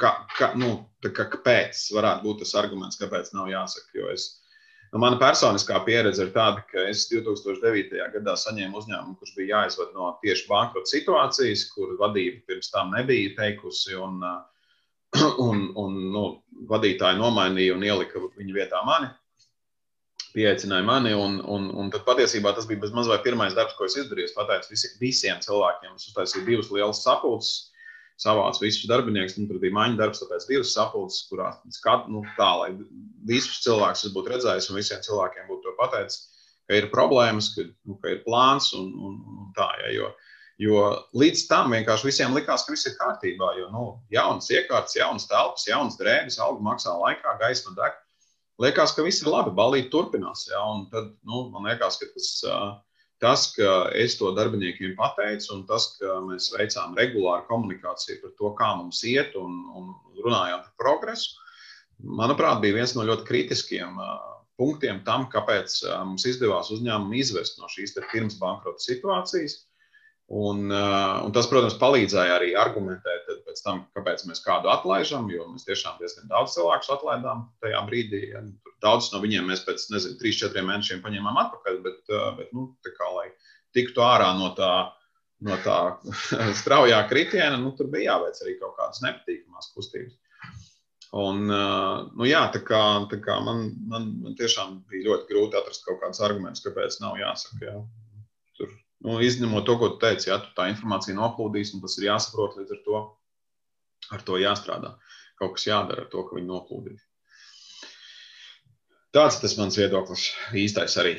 kā, 0.00 0.12
kā, 0.36 0.52
nu, 0.60 0.76
tā 1.04 1.14
kā 1.16 1.28
kāpēc 1.32 1.86
varētu 1.96 2.26
būt 2.26 2.42
tas 2.44 2.56
arguments, 2.60 3.00
kāpēc 3.00 3.32
nav 3.36 3.48
jāsaka. 3.48 3.88
Jo 3.96 4.10
es, 4.12 4.26
nu, 4.92 5.00
mana 5.00 5.16
personiskā 5.20 5.80
pieredze 5.86 6.26
ir 6.26 6.34
tāda, 6.36 6.64
ka 6.68 6.88
es 6.90 7.06
2009. 7.12 7.96
gadā 8.18 8.36
saņēmu 8.40 8.82
uzņēmumu, 8.82 9.16
kurš 9.20 9.36
bija 9.38 9.62
jāizved 9.62 9.96
no 9.96 10.12
tieši 10.20 10.50
bankrota 10.50 10.92
situācijas, 10.92 11.68
kur 11.72 11.96
vadība 12.00 12.44
pirms 12.50 12.74
tam 12.74 12.92
nebija 12.92 13.32
teikusi. 13.40 13.96
Un, 13.96 14.20
un, 15.48 15.68
un 15.80 16.00
nu, 16.14 16.24
vadītāji 16.70 17.20
nomainīja 17.20 17.76
un 17.76 17.84
ielika 17.86 18.22
viņu 18.24 18.56
vietā 18.56 18.80
mani 18.86 19.12
pieaicināja 20.34 20.84
mani. 20.86 21.14
Un, 21.16 21.38
un, 21.50 21.68
un 21.78 21.92
tad 21.94 22.04
patiesībā 22.08 22.54
tas 22.56 22.66
bija 22.70 22.82
bezmaz 22.82 23.08
vai 23.10 23.20
pirmais 23.24 23.54
darbs, 23.56 23.76
ko 23.78 23.86
es 23.88 23.96
izdarīju. 24.00 24.30
Es 24.30 24.36
pateicu 24.36 24.72
visi, 24.72 24.90
visiem 25.00 25.40
cilvēkiem, 25.44 25.94
es 25.94 26.10
uztaisīju 26.10 26.44
divas 26.48 26.70
lielas 26.74 27.02
sapulces, 27.06 27.70
savācu 28.20 28.66
visus 28.66 28.90
darbiniekus. 28.90 29.38
Nu, 29.38 29.48
tur 29.50 29.62
bija 29.62 29.76
maiņa 29.78 29.98
darbs, 30.00 30.22
tāpēc 30.22 30.46
divas 30.50 30.74
sapulces, 30.74 31.24
kurās 31.30 31.62
skat, 31.78 32.06
nu, 32.12 32.24
tā, 32.38 32.50
lai 32.60 32.70
visus 33.30 33.62
cilvēkus 33.64 34.06
es 34.08 34.14
būtu 34.14 34.34
redzējis 34.34 34.70
un 34.70 34.80
visiem 34.80 35.02
cilvēkiem 35.06 35.50
būtu 35.50 35.68
to 35.68 35.74
pateicis, 35.80 36.50
ka 36.68 36.78
ir 36.78 36.90
problēmas, 36.92 37.52
ka, 37.54 37.66
nu, 37.88 37.98
ka 38.02 38.14
ir 38.14 38.22
plāns 38.26 38.72
un, 38.76 38.90
un, 39.08 39.18
un 39.38 39.50
tā. 39.56 39.70
Ja, 39.84 39.94
jo, 39.94 40.12
Jo 40.62 40.80
līdz 41.18 41.48
tam 41.50 41.72
vienkārši 41.74 42.06
visiem 42.06 42.34
likās, 42.36 42.62
ka 42.62 42.74
viss 42.74 42.86
ir 42.86 42.94
kārtībā. 43.00 43.54
Jo 43.58 43.68
nu, 43.74 43.84
jaunas 44.14 44.50
iekārtas, 44.54 44.94
jaunas 44.94 45.26
telpas, 45.30 45.66
jaunas 45.66 45.98
drēbes, 45.98 46.38
alga 46.42 46.62
maksā 46.62 46.94
laikā, 46.94 47.38
gaisma 47.40 47.74
deg 47.78 47.96
liekas, 48.62 48.94
ka 48.94 49.04
viss 49.06 49.22
ir 49.22 49.30
labi, 49.32 49.54
balīti 49.54 49.90
turpinās. 49.92 50.46
Ja? 50.50 50.62
Un 50.70 50.86
tad 50.92 51.12
nu, 51.26 51.46
man 51.52 51.68
liekas, 51.68 51.98
ka 52.00 52.10
tas, 52.14 52.28
tas, 53.22 53.46
ka 53.56 53.72
es 53.98 54.18
to 54.20 54.30
darbiniekiem 54.36 54.94
pateicu, 54.98 55.50
un 55.56 55.64
tas, 55.70 55.94
ka 55.98 56.20
mēs 56.26 56.52
veicām 56.54 56.94
regulāru 56.98 57.46
komunikāciju 57.50 58.20
par 58.22 58.36
to, 58.38 58.52
kā 58.60 58.70
mums 58.78 59.02
iet, 59.08 59.34
un, 59.40 59.64
un 59.74 59.90
runājām 60.22 60.62
par 60.68 60.78
progresu, 60.84 61.34
manuprāt, 62.04 62.62
bija 62.62 62.78
viens 62.80 62.94
no 62.96 63.06
ļoti 63.06 63.26
kritiskiem 63.28 64.00
punktiem 64.58 65.00
tam, 65.06 65.26
kāpēc 65.32 65.80
mums 66.06 66.26
izdevās 66.30 66.70
uzņēmumu 66.74 67.16
izvest 67.18 67.58
no 67.58 67.70
šīs 67.70 67.96
pirms 68.12 68.38
bankrota 68.38 68.82
situācijas. 68.82 69.64
Un, 70.32 70.70
un 70.72 71.32
tas, 71.36 71.46
protams, 71.50 71.74
palīdzēja 71.76 72.38
arī 72.38 72.54
argumentēt 72.56 73.26
pēc 73.44 73.60
tam, 73.60 73.82
kāpēc 73.96 74.24
mēs 74.24 74.40
kādu 74.44 74.70
atlaižam, 74.72 75.26
jo 75.28 75.44
mēs 75.52 75.66
tiešām 75.68 75.98
diezgan 76.00 76.30
daudz 76.30 76.56
cilvēku 76.56 76.94
atlaidām 76.96 77.44
tajā 77.60 77.82
brīdī. 77.90 78.22
Ja, 78.32 78.40
daudz 78.82 79.10
no 79.12 79.20
viņiem 79.20 79.50
mēs 79.52 79.66
pēc, 79.66 79.84
nezinu, 79.92 80.16
trīs, 80.20 80.40
četriem 80.40 80.70
mēnešiem 80.72 81.02
paņēmām 81.04 81.40
atpakaļ, 81.44 81.80
bet, 81.84 82.12
bet 82.38 82.54
nu, 82.56 82.70
kā, 82.88 83.10
lai 83.18 83.28
tiktu 83.76 84.04
ārā 84.04 84.30
no 84.38 84.48
tā, 84.56 84.72
no 85.44 85.58
tā 85.64 85.78
straujā 86.60 87.02
kritiena, 87.10 87.60
nu, 87.60 87.74
tur 87.76 87.92
bija 87.92 88.14
jāveic 88.14 88.40
arī 88.40 88.56
kaut 88.62 88.78
kādas 88.80 89.04
nepatīkamās 89.04 89.74
kustības. 89.76 90.16
Un, 91.14 91.44
nu, 91.46 92.24
jā, 92.26 92.40
tā 92.50 92.64
kā, 92.66 92.80
tā 93.12 93.20
kā 93.22 93.36
man, 93.44 93.68
man, 93.86 94.08
man 94.24 94.34
tiešām 94.40 94.80
bija 94.90 95.12
ļoti 95.12 95.28
grūti 95.30 95.60
atrast 95.60 95.84
kaut 95.86 96.00
kādus 96.02 96.24
argumentus, 96.26 96.64
kāpēc 96.64 96.96
nav 97.04 97.20
jāsaka. 97.20 97.68
Jā. 97.68 97.76
Nu, 99.04 99.18
izņemot 99.20 99.66
to, 99.68 99.76
ko 99.80 99.90
tu 99.92 100.00
teici, 100.00 100.30
ja 100.30 100.38
tu 100.40 100.48
tā 100.56 100.70
informācija 100.72 101.16
noplūdīs, 101.18 101.74
un 101.76 101.82
tas 101.84 101.98
ir 101.98 102.08
jāsaprot 102.08 102.56
līdz 102.60 102.76
ar 102.76 102.82
to. 102.86 103.02
Ar 104.12 104.22
to 104.24 104.38
jāstrādā. 104.40 104.94
Kaut 105.40 105.56
kas 105.56 105.66
jādara 105.68 106.04
ar 106.04 106.10
to, 106.12 106.24
ka 106.24 106.36
viņi 106.36 106.48
noplūdīs. 106.48 107.04
Tāds 109.14 109.38
tas 109.40 109.54
mans 109.60 109.76
viedoklis 109.78 110.28
īstais 110.58 110.96
arī. 111.00 111.18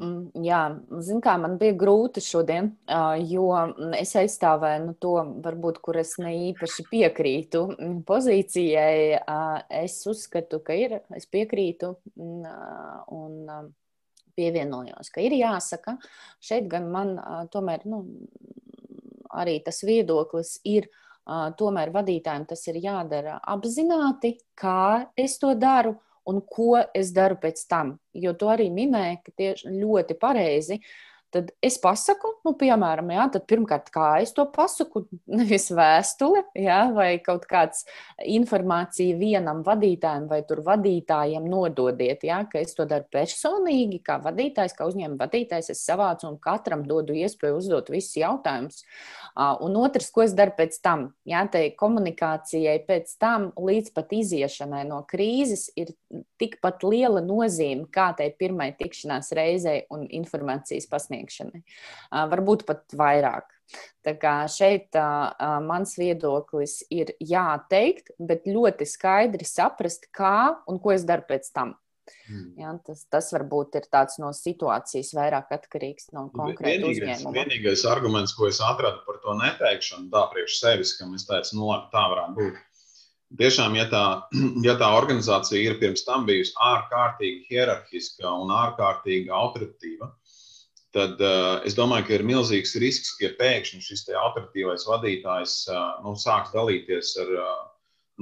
Mm, 0.00 0.44
jā, 0.44 0.60
zinu, 1.04 1.20
kā 1.24 1.34
man 1.40 1.58
bija 1.60 1.74
grūti 1.76 2.22
šodien, 2.24 2.70
jo 3.28 3.48
es 3.98 4.14
aizstāvēju 4.16 4.84
nu, 4.86 4.94
to, 5.02 5.16
varbūt, 5.44 5.80
kur 5.84 5.98
es 6.00 6.14
ne 6.22 6.32
īpaši 6.52 6.86
piekrītu 6.88 7.64
pozīcijai. 8.08 9.20
Es 9.82 9.98
uzskatu, 10.08 10.62
ka 10.64 10.76
ir, 10.76 11.00
es 11.16 11.28
piekrītu 11.28 11.92
un 12.16 13.36
pievienojos, 14.36 15.10
ka 15.12 15.22
ir 15.24 15.36
jāsaka. 15.38 15.96
Šeit 16.42 16.68
gan 16.70 16.88
man 16.92 17.16
tomēr 17.52 17.86
nu, 17.90 18.02
arī 19.30 19.60
tas 19.64 19.82
viedoklis 19.86 20.58
ir. 20.68 20.90
Tomēr 21.30 21.92
vadītājiem 21.94 22.46
tas 22.48 22.64
ir 22.66 22.80
jādara 22.82 23.36
apzināti, 23.52 24.32
kā 24.58 25.12
es 25.20 25.36
to 25.38 25.52
daru 25.54 25.92
un 26.26 26.40
ko 26.42 26.80
es 26.96 27.12
daru 27.14 27.36
pēc 27.38 27.60
tam. 27.70 27.92
Jo 28.16 28.32
to 28.38 28.48
arī 28.50 28.66
minēja, 28.74 29.20
ka 29.22 29.34
tieši 29.38 29.70
ļoti 29.76 30.16
pareizi 30.18 30.80
uh, 30.80 30.88
tad 31.34 31.50
es 31.64 31.76
pasaku, 31.80 32.32
nu, 32.46 32.52
piemēram, 32.58 33.10
jā, 33.14 33.26
pirmkārt, 33.50 33.90
kā 33.94 34.08
es 34.24 34.34
to 34.36 34.44
pasaku, 34.50 35.04
nevis 35.38 35.68
vēstuli, 35.74 36.42
jā, 36.58 36.80
vai 36.96 37.10
kaut 37.24 37.46
kāds 37.50 37.84
informācija 38.26 39.18
vienam 39.20 39.62
vadītājam 39.66 40.28
vai 40.30 40.42
tur 40.48 40.64
vadītājiem 40.66 41.46
nododiet, 41.50 42.24
jā, 42.26 42.42
ka 42.50 42.62
es 42.62 42.76
to 42.78 42.86
daru 42.90 43.08
personīgi, 43.12 44.02
kā 44.06 44.18
vadītājs, 44.24 44.76
kā 44.78 44.88
uzņēmuma 44.90 45.24
vadītājs, 45.24 45.72
es 45.74 45.84
savācu 45.86 46.28
un 46.30 46.38
katram 46.42 46.84
dodu 46.88 47.16
iespēju 47.16 47.60
uzdot 47.60 47.92
visus 47.92 48.18
jautājumus. 48.20 48.84
Un 49.40 49.76
otrs, 49.80 50.10
ko 50.12 50.24
es 50.24 50.34
daru 50.36 50.52
pēc 50.58 50.74
tam, 50.84 51.06
jā, 51.28 51.40
tai 51.52 51.62
komunikācijai 51.78 52.76
pēc 52.84 53.14
tam 53.22 53.48
līdz 53.56 53.94
pat 53.96 54.12
iziešanai 54.12 54.82
no 54.88 54.98
krīzes 55.08 55.70
ir 55.80 55.94
tikpat 56.40 56.84
liela 56.84 57.22
nozīme 57.24 57.88
kā 57.94 58.10
tai 58.18 58.30
pirmai 58.36 58.70
tikšanās 58.76 59.32
reizei 59.38 59.86
un 59.94 60.04
informācijas 60.04 60.90
pasniegšanai. 60.90 61.62
Varbūt 62.34 62.66
pat 62.68 62.84
vairāk. 63.00 63.48
Tā 64.04 64.16
kā 64.18 64.34
šeit 64.50 64.96
uh, 64.98 65.30
mans 65.64 65.92
viedoklis 65.96 66.80
ir 66.90 67.14
jāteikt, 67.22 68.10
bet 68.18 68.48
ļoti 68.50 68.88
skaidri 68.88 69.46
saprast, 69.46 70.08
kā 70.12 70.56
un 70.68 70.80
ko 70.82 70.92
es 70.96 71.06
daru 71.06 71.24
pēc 71.28 71.52
tam. 71.54 71.76
Hmm. 72.28 72.48
Ja, 72.60 72.72
tas, 72.86 73.04
tas 73.10 73.30
varbūt 73.34 73.78
ir 73.80 73.86
tāds 73.92 74.20
no 74.22 74.30
situācijas 74.36 75.12
vairāk 75.16 75.52
atkarīgs 75.56 76.10
no 76.16 76.28
konkrēta 76.34 76.90
uzņēmuma. 76.90 77.34
Vienīgais 77.36 77.84
arguments, 77.90 78.34
ko 78.38 78.50
es 78.50 78.60
atradu 78.64 79.02
par 79.06 79.20
to 79.24 79.36
neteikšanu, 79.40 80.10
tā 80.14 80.26
priekš 80.34 80.58
sevis, 80.62 80.96
ka 80.98 81.08
es 81.16 81.26
teicu, 81.28 81.58
nu 81.58 81.70
labi, 81.72 81.88
tā 81.94 82.04
varētu 82.14 82.38
būt. 82.38 82.60
Tiešām, 83.38 83.76
ja 83.78 83.86
tā, 83.90 84.04
ja 84.68 84.74
tā 84.78 84.88
organizācija 84.98 85.62
ir 85.62 85.78
pirms 85.82 86.02
tam 86.06 86.26
bijusi 86.26 86.56
ārkārtīgi 86.66 87.46
hierarhiska 87.50 88.32
un 88.42 88.50
ārkārtīgi 88.54 89.30
autoritīva, 89.30 90.10
tad 90.96 91.20
uh, 91.22 91.60
es 91.66 91.76
domāju, 91.78 92.08
ka 92.08 92.16
ir 92.16 92.26
milzīgs 92.26 92.74
risks, 92.82 93.14
ka 93.20 93.30
pēkšņi 93.38 93.84
šis 93.86 94.08
autoritīvais 94.18 94.86
vadītājs 94.90 95.56
uh, 95.70 96.00
nu, 96.02 96.16
sāks 96.18 96.50
dalīties 96.56 97.14
ar, 97.22 97.30
uh, 97.38 97.60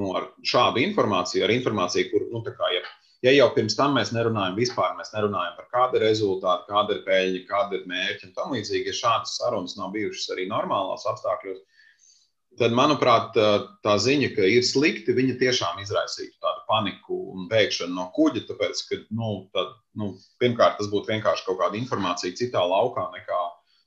nu, 0.01 0.13
ar 0.19 0.29
šādu 0.45 0.85
informāciju, 0.85 1.47
ar 1.47 1.55
informāciju, 1.57 2.11
kur, 2.13 2.27
nu, 2.35 2.45
kā, 2.45 2.73
ja, 2.77 2.85
ja 3.27 3.35
jau 3.35 3.49
pirms 3.55 3.77
tam 3.79 3.97
mēs 3.99 4.13
nerunājam 4.15 4.59
vispār, 4.59 4.95
mēs 4.99 5.11
nerunājam 5.15 5.57
par 5.59 5.71
kādu 5.73 6.03
rezultātu, 6.03 6.69
kāda 6.71 6.97
ir 6.97 7.03
peļņa, 7.07 7.43
kāda 7.49 7.79
ir 7.79 7.89
mērķa 7.91 8.29
un 8.29 8.37
tam 8.37 8.55
līdzīgi, 8.55 8.93
ja 8.93 9.01
šādas 9.01 9.39
sarunas 9.41 9.77
nav 9.79 9.91
bijušas 9.97 10.35
arī 10.35 10.47
normālās 10.51 11.07
apstākļos, 11.11 11.59
tad, 12.59 12.75
manuprāt, 12.75 13.37
tā 13.87 13.97
ziņa, 14.03 14.33
ka 14.37 14.47
ir 14.51 14.67
slikti, 14.67 15.15
viņa 15.17 15.39
tiešām 15.43 15.83
izraisītu 15.83 16.35
tādu 16.43 16.65
paniku 16.71 17.19
un 17.35 17.47
bēgšanu 17.51 17.95
no 17.95 18.09
kuģa, 18.17 18.45
tāpēc, 18.51 18.83
ka, 18.89 19.01
nu, 19.15 19.35
tad, 19.55 19.75
nu, 19.99 20.13
pirmkārt, 20.43 20.79
tas 20.81 20.91
būtu 20.93 21.15
vienkārši 21.15 21.47
kaut 21.47 21.61
kāda 21.63 21.79
informācija 21.79 22.39
citā 22.39 22.63
laukā 22.67 23.09
nekā, 23.15 23.43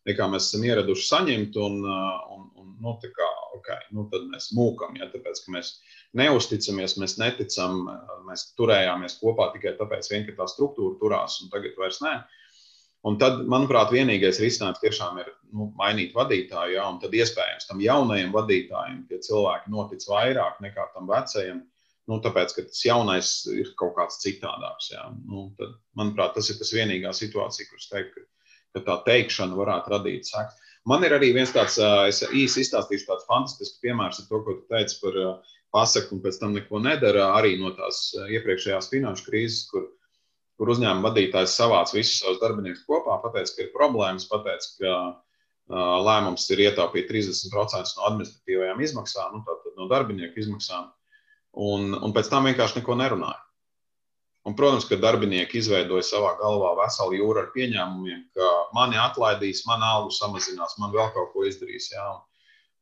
nekā 0.10 0.28
mēs 0.32 0.50
esam 0.50 0.66
ieraduši 0.66 1.08
saņemt, 1.08 1.58
un, 1.62 1.80
un, 1.86 2.46
un 2.58 2.76
nu, 2.82 2.96
kā, 3.02 3.30
okay, 3.58 3.88
nu, 3.96 4.08
tad 4.12 4.28
mēs 4.32 4.52
mūkam, 4.58 4.96
ja, 5.00 5.08
tāpēc, 5.14 5.44
ka 5.46 5.56
mēs 5.56 5.74
neusticamies, 6.18 6.98
mēs 7.02 7.18
neticam, 7.22 7.84
mēs 8.28 8.50
turējāmies 8.60 9.20
kopā 9.22 9.52
tikai 9.56 9.76
tāpēc, 9.80 10.10
vien, 10.12 10.28
ka 10.28 10.38
tā 10.42 10.50
struktūra 10.52 10.98
turās, 11.02 11.40
un 11.44 11.52
tagad 11.54 11.78
vairs 11.80 12.02
ne. 12.06 12.16
Un 13.08 13.16
tad, 13.22 13.40
manuprāt, 13.50 13.90
vienīgais 13.94 14.38
risinājums 14.44 14.82
tiešām 14.82 15.16
ir 15.24 15.30
nu, 15.58 15.72
mainīt 15.78 16.14
vadītāju, 16.14 16.76
ja, 16.76 16.86
un 16.90 17.00
tad 17.02 17.16
iespējams 17.18 17.66
tam 17.70 17.82
jaunajam 17.82 18.34
vadītājam 18.36 19.00
tie 19.10 19.18
cilvēki 19.26 19.74
notic 19.74 20.06
vairāk 20.10 20.60
nekā 20.62 20.86
tam 20.94 21.10
vecajam, 21.10 21.64
nu, 22.10 22.20
tāpēc, 22.22 22.54
ka 22.54 22.66
tas 22.68 22.84
jaunais 22.86 23.32
ir 23.54 23.72
kaut 23.80 23.96
kāds 23.98 24.22
citādāks. 24.22 24.92
Ja. 24.94 25.08
Nu, 25.26 25.48
tad, 25.58 25.74
manuprāt, 25.98 26.36
tas 26.38 26.52
ir 26.54 26.60
tas 26.62 26.74
vienīgā 26.76 27.14
situācija, 27.18 27.70
kur 27.72 27.82
es 27.82 27.90
teiktu, 27.90 28.22
ka, 28.22 28.41
ka 28.76 28.84
tā 28.88 28.98
teikšana 29.08 29.58
varētu 29.58 29.94
radīt 29.94 30.30
sekas. 30.30 30.60
Man 30.90 31.06
ir 31.06 31.14
arī 31.14 31.30
viens 31.36 31.52
tāds, 31.54 31.78
es 32.10 32.24
īsi 32.26 32.64
izstāstīšu 32.64 33.08
tāds 33.10 33.28
fantastisks 33.30 33.82
piemērs 33.84 34.24
ar 34.24 34.30
to, 34.30 34.40
ko 34.46 34.56
tu 34.58 34.64
teici 34.72 34.98
par 35.04 35.18
pasaka 35.76 36.16
un 36.16 36.22
pēc 36.24 36.40
tam 36.42 36.56
neko 36.58 36.82
nedara. 36.82 37.28
Arī 37.38 37.58
no 37.62 37.74
tās 37.78 38.08
iepriekšējās 38.18 38.90
finanšu 38.90 39.28
krīzes, 39.28 39.68
kur, 39.70 39.86
kur 40.58 40.74
uzņēmuma 40.74 41.12
vadītājs 41.12 41.54
savāc 41.60 41.94
visus 41.94 42.24
savus 42.24 42.42
darbiniekus 42.42 42.88
kopā, 42.90 43.20
pateica, 43.22 43.54
ka 43.58 43.68
ir 43.68 43.76
problēmas, 43.76 44.26
pateica, 44.32 44.74
ka 44.82 44.96
lēmums 46.08 46.50
ir 46.52 46.66
ietaupīt 46.66 47.08
30% 47.12 47.94
no 47.98 48.10
administratīvajām 48.10 48.82
izmaksām, 48.88 49.38
nu, 49.38 49.46
tātad 49.48 49.78
no 49.78 49.88
darbinieku 49.92 50.42
izmaksām, 50.42 50.90
un, 51.54 51.94
un 51.96 52.16
pēc 52.16 52.32
tam 52.32 52.50
vienkārši 52.50 52.82
neko 52.82 52.98
nerunāja. 53.00 53.40
Un, 54.48 54.56
protams, 54.58 54.88
ka 54.90 54.98
darbinieki 54.98 55.60
izveidoja 55.62 56.02
savā 56.08 56.32
galvā 56.40 56.72
veselu 56.80 57.20
jūru 57.20 57.44
ar 57.44 57.52
pieņēmumiem, 57.54 58.24
ka 58.34 58.50
mani 58.74 58.98
atlaidīs, 58.98 59.62
man 59.70 59.86
algu 59.86 60.10
samazinās, 60.16 60.80
man 60.82 60.94
vēl 60.96 61.12
kaut 61.14 61.30
ko 61.36 61.46
izdarīs. 61.46 61.92
Jā. 61.94 62.08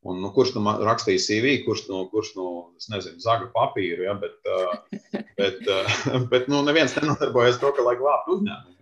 Un, 0.08 0.22
nu, 0.22 0.30
kurš 0.32 0.54
nu 0.56 0.64
rakstīja 0.88 1.20
CV, 1.20 1.58
kurš 1.66 1.84
nu, 1.90 2.06
kurš 2.08 2.32
nu 2.38 2.46
nezinu, 2.94 3.20
zaga 3.20 3.50
papīru, 3.52 4.06
ja, 4.08 4.16
bet, 4.16 4.38
uh, 4.48 5.00
bet, 5.40 5.60
uh, 5.68 6.00
bet 6.32 6.48
nu, 6.48 6.62
neviens 6.64 6.96
nenodarbojas 6.96 7.60
to, 7.60 7.74
ka 7.76 7.84
lai 7.84 7.98
glābtu 8.00 8.38
uzņēmumu. 8.38 8.80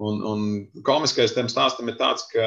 Un, 0.00 0.22
un 0.24 0.44
komiskais 0.80 1.34
tam 1.36 1.50
stāstam 1.52 1.90
ir 1.92 1.98
tāds, 2.00 2.24
ka 2.32 2.44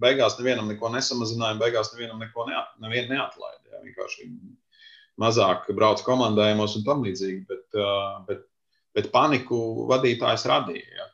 beigās 0.00 0.38
nevienam 0.38 0.70
neko 0.72 0.88
nesamazināja, 0.94 1.58
beigās 1.60 1.90
nevienam 1.92 2.22
neko 2.24 2.46
neat, 2.48 2.70
nevien 2.80 3.10
neatlaida. 3.12 3.60
Ja. 3.68 3.82
Vienkārši 3.84 4.28
mazāk 5.20 5.68
brauc 5.76 6.00
komandējumos 6.06 6.78
un 6.78 6.86
tam 6.86 7.04
līdzīgi, 7.04 7.42
bet, 7.50 7.66
bet, 8.30 8.47
bet 8.98 9.12
paniku 9.14 9.86
vadītājs 9.88 10.48
radīja. 10.50 10.90
Ja 10.98 11.08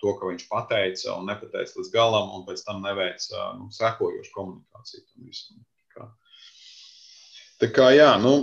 to, 0.00 0.14
ka 0.18 0.30
viņš 0.30 0.44
pateica 0.50 1.14
un 1.16 1.30
nepateica 1.30 1.78
līdz 1.78 1.92
galam, 1.94 2.32
un 2.36 2.44
pēc 2.46 2.62
tam 2.66 2.82
neveica 2.84 3.52
nu, 3.58 3.70
sekojošu 3.74 4.34
komunikāciju 4.34 5.02
tam 5.06 5.30
visam. 5.30 5.64
Tā 5.80 5.96
kā, 5.96 6.08
tā 7.62 7.70
kā 7.78 7.88
jā, 7.96 8.12
nu. 8.22 8.34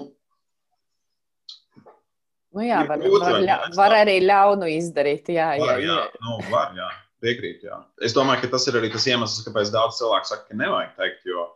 Nu 2.54 2.66
jā, 2.66 2.84
var, 2.86 3.02
var, 3.02 3.40
ļa, 3.42 3.58
var 3.78 3.96
arī 4.04 4.20
ļaunu 4.22 4.70
izdarīt. 4.76 5.32
Jā, 5.34 5.54
var, 5.62 5.80
jā, 5.82 5.90
jā. 5.90 6.02
Nu, 6.26 6.38
var, 6.52 6.76
jā. 6.78 6.90
Piekrīt, 7.24 7.64
jā. 7.64 7.80
Es 8.04 8.14
domāju, 8.14 8.44
ka 8.44 8.52
tas 8.58 8.68
ir 8.68 8.78
arī 8.78 8.90
tas 8.94 9.06
iemesls, 9.08 9.46
kāpēc 9.46 9.72
daudz 9.74 10.02
cilvēku 10.02 10.30
saka, 10.30 10.50
ka 10.50 10.58
nevajag 10.60 10.92
teikt. 10.98 11.24
Jo, 11.30 11.48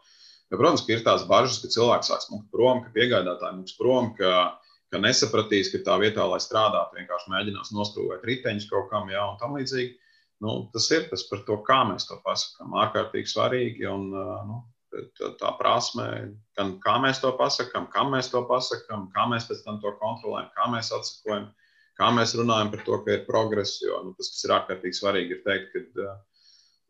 jo, 0.48 0.56
protams, 0.56 0.86
ka 0.88 0.96
ir 0.96 1.04
tās 1.06 1.26
bažas, 1.28 1.60
ka 1.60 1.70
cilvēks 1.74 2.10
sāks 2.10 2.32
mukt 2.32 2.48
prom, 2.56 2.80
ka 2.86 2.94
piegādātāji 2.96 3.60
muks 3.60 3.76
prom, 3.78 4.14
ka, 4.18 4.32
ka 4.94 5.02
nesapratīs, 5.04 5.72
ka 5.74 5.84
tā 5.86 5.98
vietā, 6.02 6.26
lai 6.30 6.40
strādātu, 6.44 6.98
vienkārši 7.00 7.32
mēģinās 7.34 7.74
noskrūvēt 7.76 8.26
riteņus 8.28 8.70
kaut 8.72 8.90
kam, 8.92 9.12
jā, 9.12 9.24
un 9.34 9.40
tam 9.42 9.58
līdzīgi. 9.60 9.96
Nu, 10.46 10.58
tas 10.74 10.88
ir 10.94 11.08
tas 11.10 11.24
par 11.28 11.42
to, 11.48 11.58
kā 11.66 11.82
mēs 11.90 12.06
to 12.08 12.20
pasakām. 12.26 12.76
Ārkārtīgi 12.84 13.32
svarīgi. 13.32 13.88
Un, 13.90 14.12
nu, 14.14 14.60
tā, 15.18 15.32
tā 15.40 15.54
prasme, 15.58 16.08
gan 16.58 16.76
kā 16.84 16.98
mēs 17.04 17.22
to 17.24 17.32
pasakām, 17.40 17.90
kam 17.94 18.14
mēs 18.14 18.30
to 18.34 18.44
pasakām, 18.50 19.08
kā 19.16 19.26
mēs 19.32 19.50
pēc 19.50 19.64
tam 19.66 19.82
to 19.84 19.96
kontrolējam, 20.02 20.52
kā 20.56 20.70
mēs 20.74 20.94
atsakojam, 20.96 21.50
kā 21.98 22.12
mēs 22.14 22.36
runājam 22.38 22.72
par 22.76 22.86
to, 22.86 23.02
ka 23.04 23.18
ir 23.18 23.28
progress. 23.30 23.82
Jo 23.82 24.04
nu, 24.06 24.14
tas, 24.20 24.32
kas 24.36 24.46
ir 24.46 24.56
ārkārtīgi 24.60 25.02
svarīgi, 25.02 25.40
ir 25.40 25.44
teikt, 25.48 25.74
ka 25.74 26.14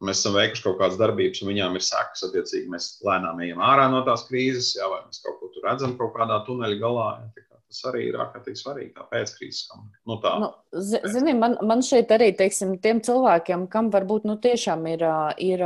mēs 0.06 0.22
esam 0.22 0.36
veikuši 0.38 0.68
kaut 0.68 0.82
kādas 0.84 1.00
darbības, 1.00 1.42
un 1.42 1.54
viņām 1.54 1.80
ir 1.80 1.88
sekas. 1.88 2.28
Attiecīgi, 2.28 2.68
mēs 2.74 2.98
lēnām 3.08 3.40
ejam 3.48 3.64
ārā 3.64 3.88
no 3.94 4.04
tās 4.08 4.28
krīzes, 4.28 4.76
jā, 4.76 4.92
vai 4.92 5.06
mēs 5.08 5.24
kaut 5.24 5.40
ko 5.40 5.54
tur 5.56 5.72
redzam 5.72 5.96
kaut 6.00 6.14
kādā 6.20 6.44
tuneļa 6.50 6.84
galā. 6.84 7.12
Jā, 7.24 7.48
Tas 7.68 7.82
arī 7.90 8.06
ir 8.08 8.16
ārkārtīgi 8.16 8.62
svarīgi, 8.62 8.94
tā 8.96 9.04
pēckrīzes 9.12 9.66
komunikācija. 9.68 10.04
Nu, 10.08 10.16
tā, 10.24 10.30
nu, 10.40 11.10
Zini, 11.12 11.34
man, 11.36 11.58
man 11.68 11.82
šeit 11.84 12.14
arī, 12.16 12.30
teiksim, 12.40 12.78
tiem 12.84 13.02
cilvēkiem, 13.04 13.66
kam 13.74 13.90
varbūt 13.92 14.24
nu, 14.30 14.38
tiešām 14.40 14.86
ir, 14.94 15.04
ir 15.44 15.64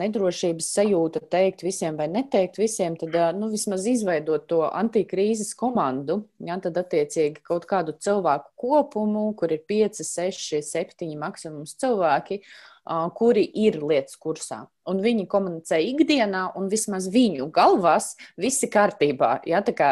nedrošības 0.00 0.72
sajūta 0.80 1.22
teikt 1.30 1.62
visiem 1.62 2.00
vai 2.00 2.08
neteikt 2.10 2.58
visiem, 2.58 2.98
tad 2.98 3.14
nu, 3.38 3.52
vismaz 3.54 3.86
izveidot 3.86 4.48
to 4.50 4.64
antikrīzes 4.66 5.54
komandu, 5.58 6.24
ja, 6.42 6.58
tad 6.64 6.82
attiecīgi 6.82 7.46
kaut 7.46 7.70
kādu 7.70 7.94
cilvēku 8.02 8.50
kopumu, 8.66 9.28
kur 9.38 9.54
ir 9.54 9.62
5, 9.70 10.02
6, 10.10 10.58
7 10.74 11.14
maksimums 11.22 11.78
cilvēki, 11.78 12.42
kuri 13.16 13.44
ir 13.64 13.78
lietas 13.80 14.18
kursā. 14.20 14.64
Un 14.88 15.00
viņi 15.00 15.24
komunicē 15.30 15.78
ikdienā, 15.80 16.50
un 16.60 16.68
vismaz 16.68 17.08
viņu 17.08 17.48
galvās 17.54 18.10
viss 18.36 18.66
ir 18.66 18.72
kārtībā. 18.74 19.38
Ja? 19.48 19.62
Tā 19.64 19.72
kā 19.76 19.88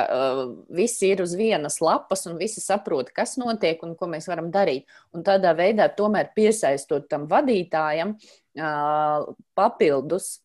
visi 0.68 1.09
ir 1.14 1.24
uz 1.24 1.33
vienas 1.38 1.81
lapas, 1.81 2.26
un 2.28 2.37
visi 2.40 2.61
saprot, 2.61 3.09
kas 3.16 3.38
notiek 3.40 3.81
un 3.87 3.96
ko 3.96 4.11
mēs 4.12 4.28
varam 4.28 4.52
darīt. 4.52 4.85
Un 5.16 5.24
tādā 5.24 5.55
veidā 5.57 5.88
tomēr 5.96 6.35
piesaistot 6.37 7.09
tam 7.09 7.24
vadītājam 7.31 8.18
papildus 9.57 10.42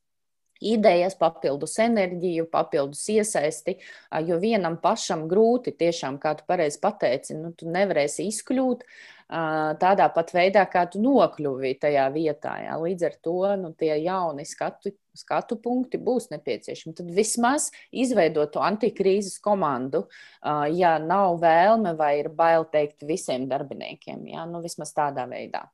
idejas, 0.64 1.16
papildus 1.18 1.78
enerģiju, 1.82 2.48
papildus 2.52 3.04
iesaisti, 3.14 3.78
jo 4.26 4.40
vienam 4.42 4.78
pašam 4.82 5.28
grūti, 5.30 5.76
tiešām, 5.78 6.18
kā 6.22 6.34
tu 6.38 6.48
pareizi 6.50 6.80
pateici, 6.82 7.38
nu, 7.38 7.54
tu 7.58 7.70
nevarēsi 7.70 8.28
izkļūt. 8.32 8.86
Tādā 9.28 10.06
pat 10.16 10.30
veidā, 10.32 10.62
kā 10.72 10.86
tu 10.88 11.02
nokļuvi 11.04 11.74
tajā 11.82 12.06
vietā. 12.16 12.54
Jā. 12.64 12.78
Līdz 12.80 13.04
ar 13.10 13.16
to 13.20 13.40
nu, 13.60 13.74
tie 13.76 13.98
jauni 14.00 14.46
skatu, 14.48 14.94
skatu 15.18 15.58
punkti 15.60 16.00
būs 16.00 16.30
nepieciešami. 16.32 16.96
Tad 16.96 17.12
vismaz 17.12 17.68
izveidot 17.92 18.54
to 18.56 18.64
antikrīzes 18.64 19.42
komandu, 19.44 20.06
ja 20.72 20.96
nav 21.04 21.42
vēlme 21.44 21.98
vai 22.00 22.14
ir 22.22 22.32
bail 22.32 22.70
teikt 22.72 23.04
visiem 23.04 23.50
darbiniekiem. 23.52 24.24
Jā. 24.32 24.48
Nu, 24.48 24.64
vismaz 24.64 24.96
tādā 24.96 25.28
veidā. 25.28 25.68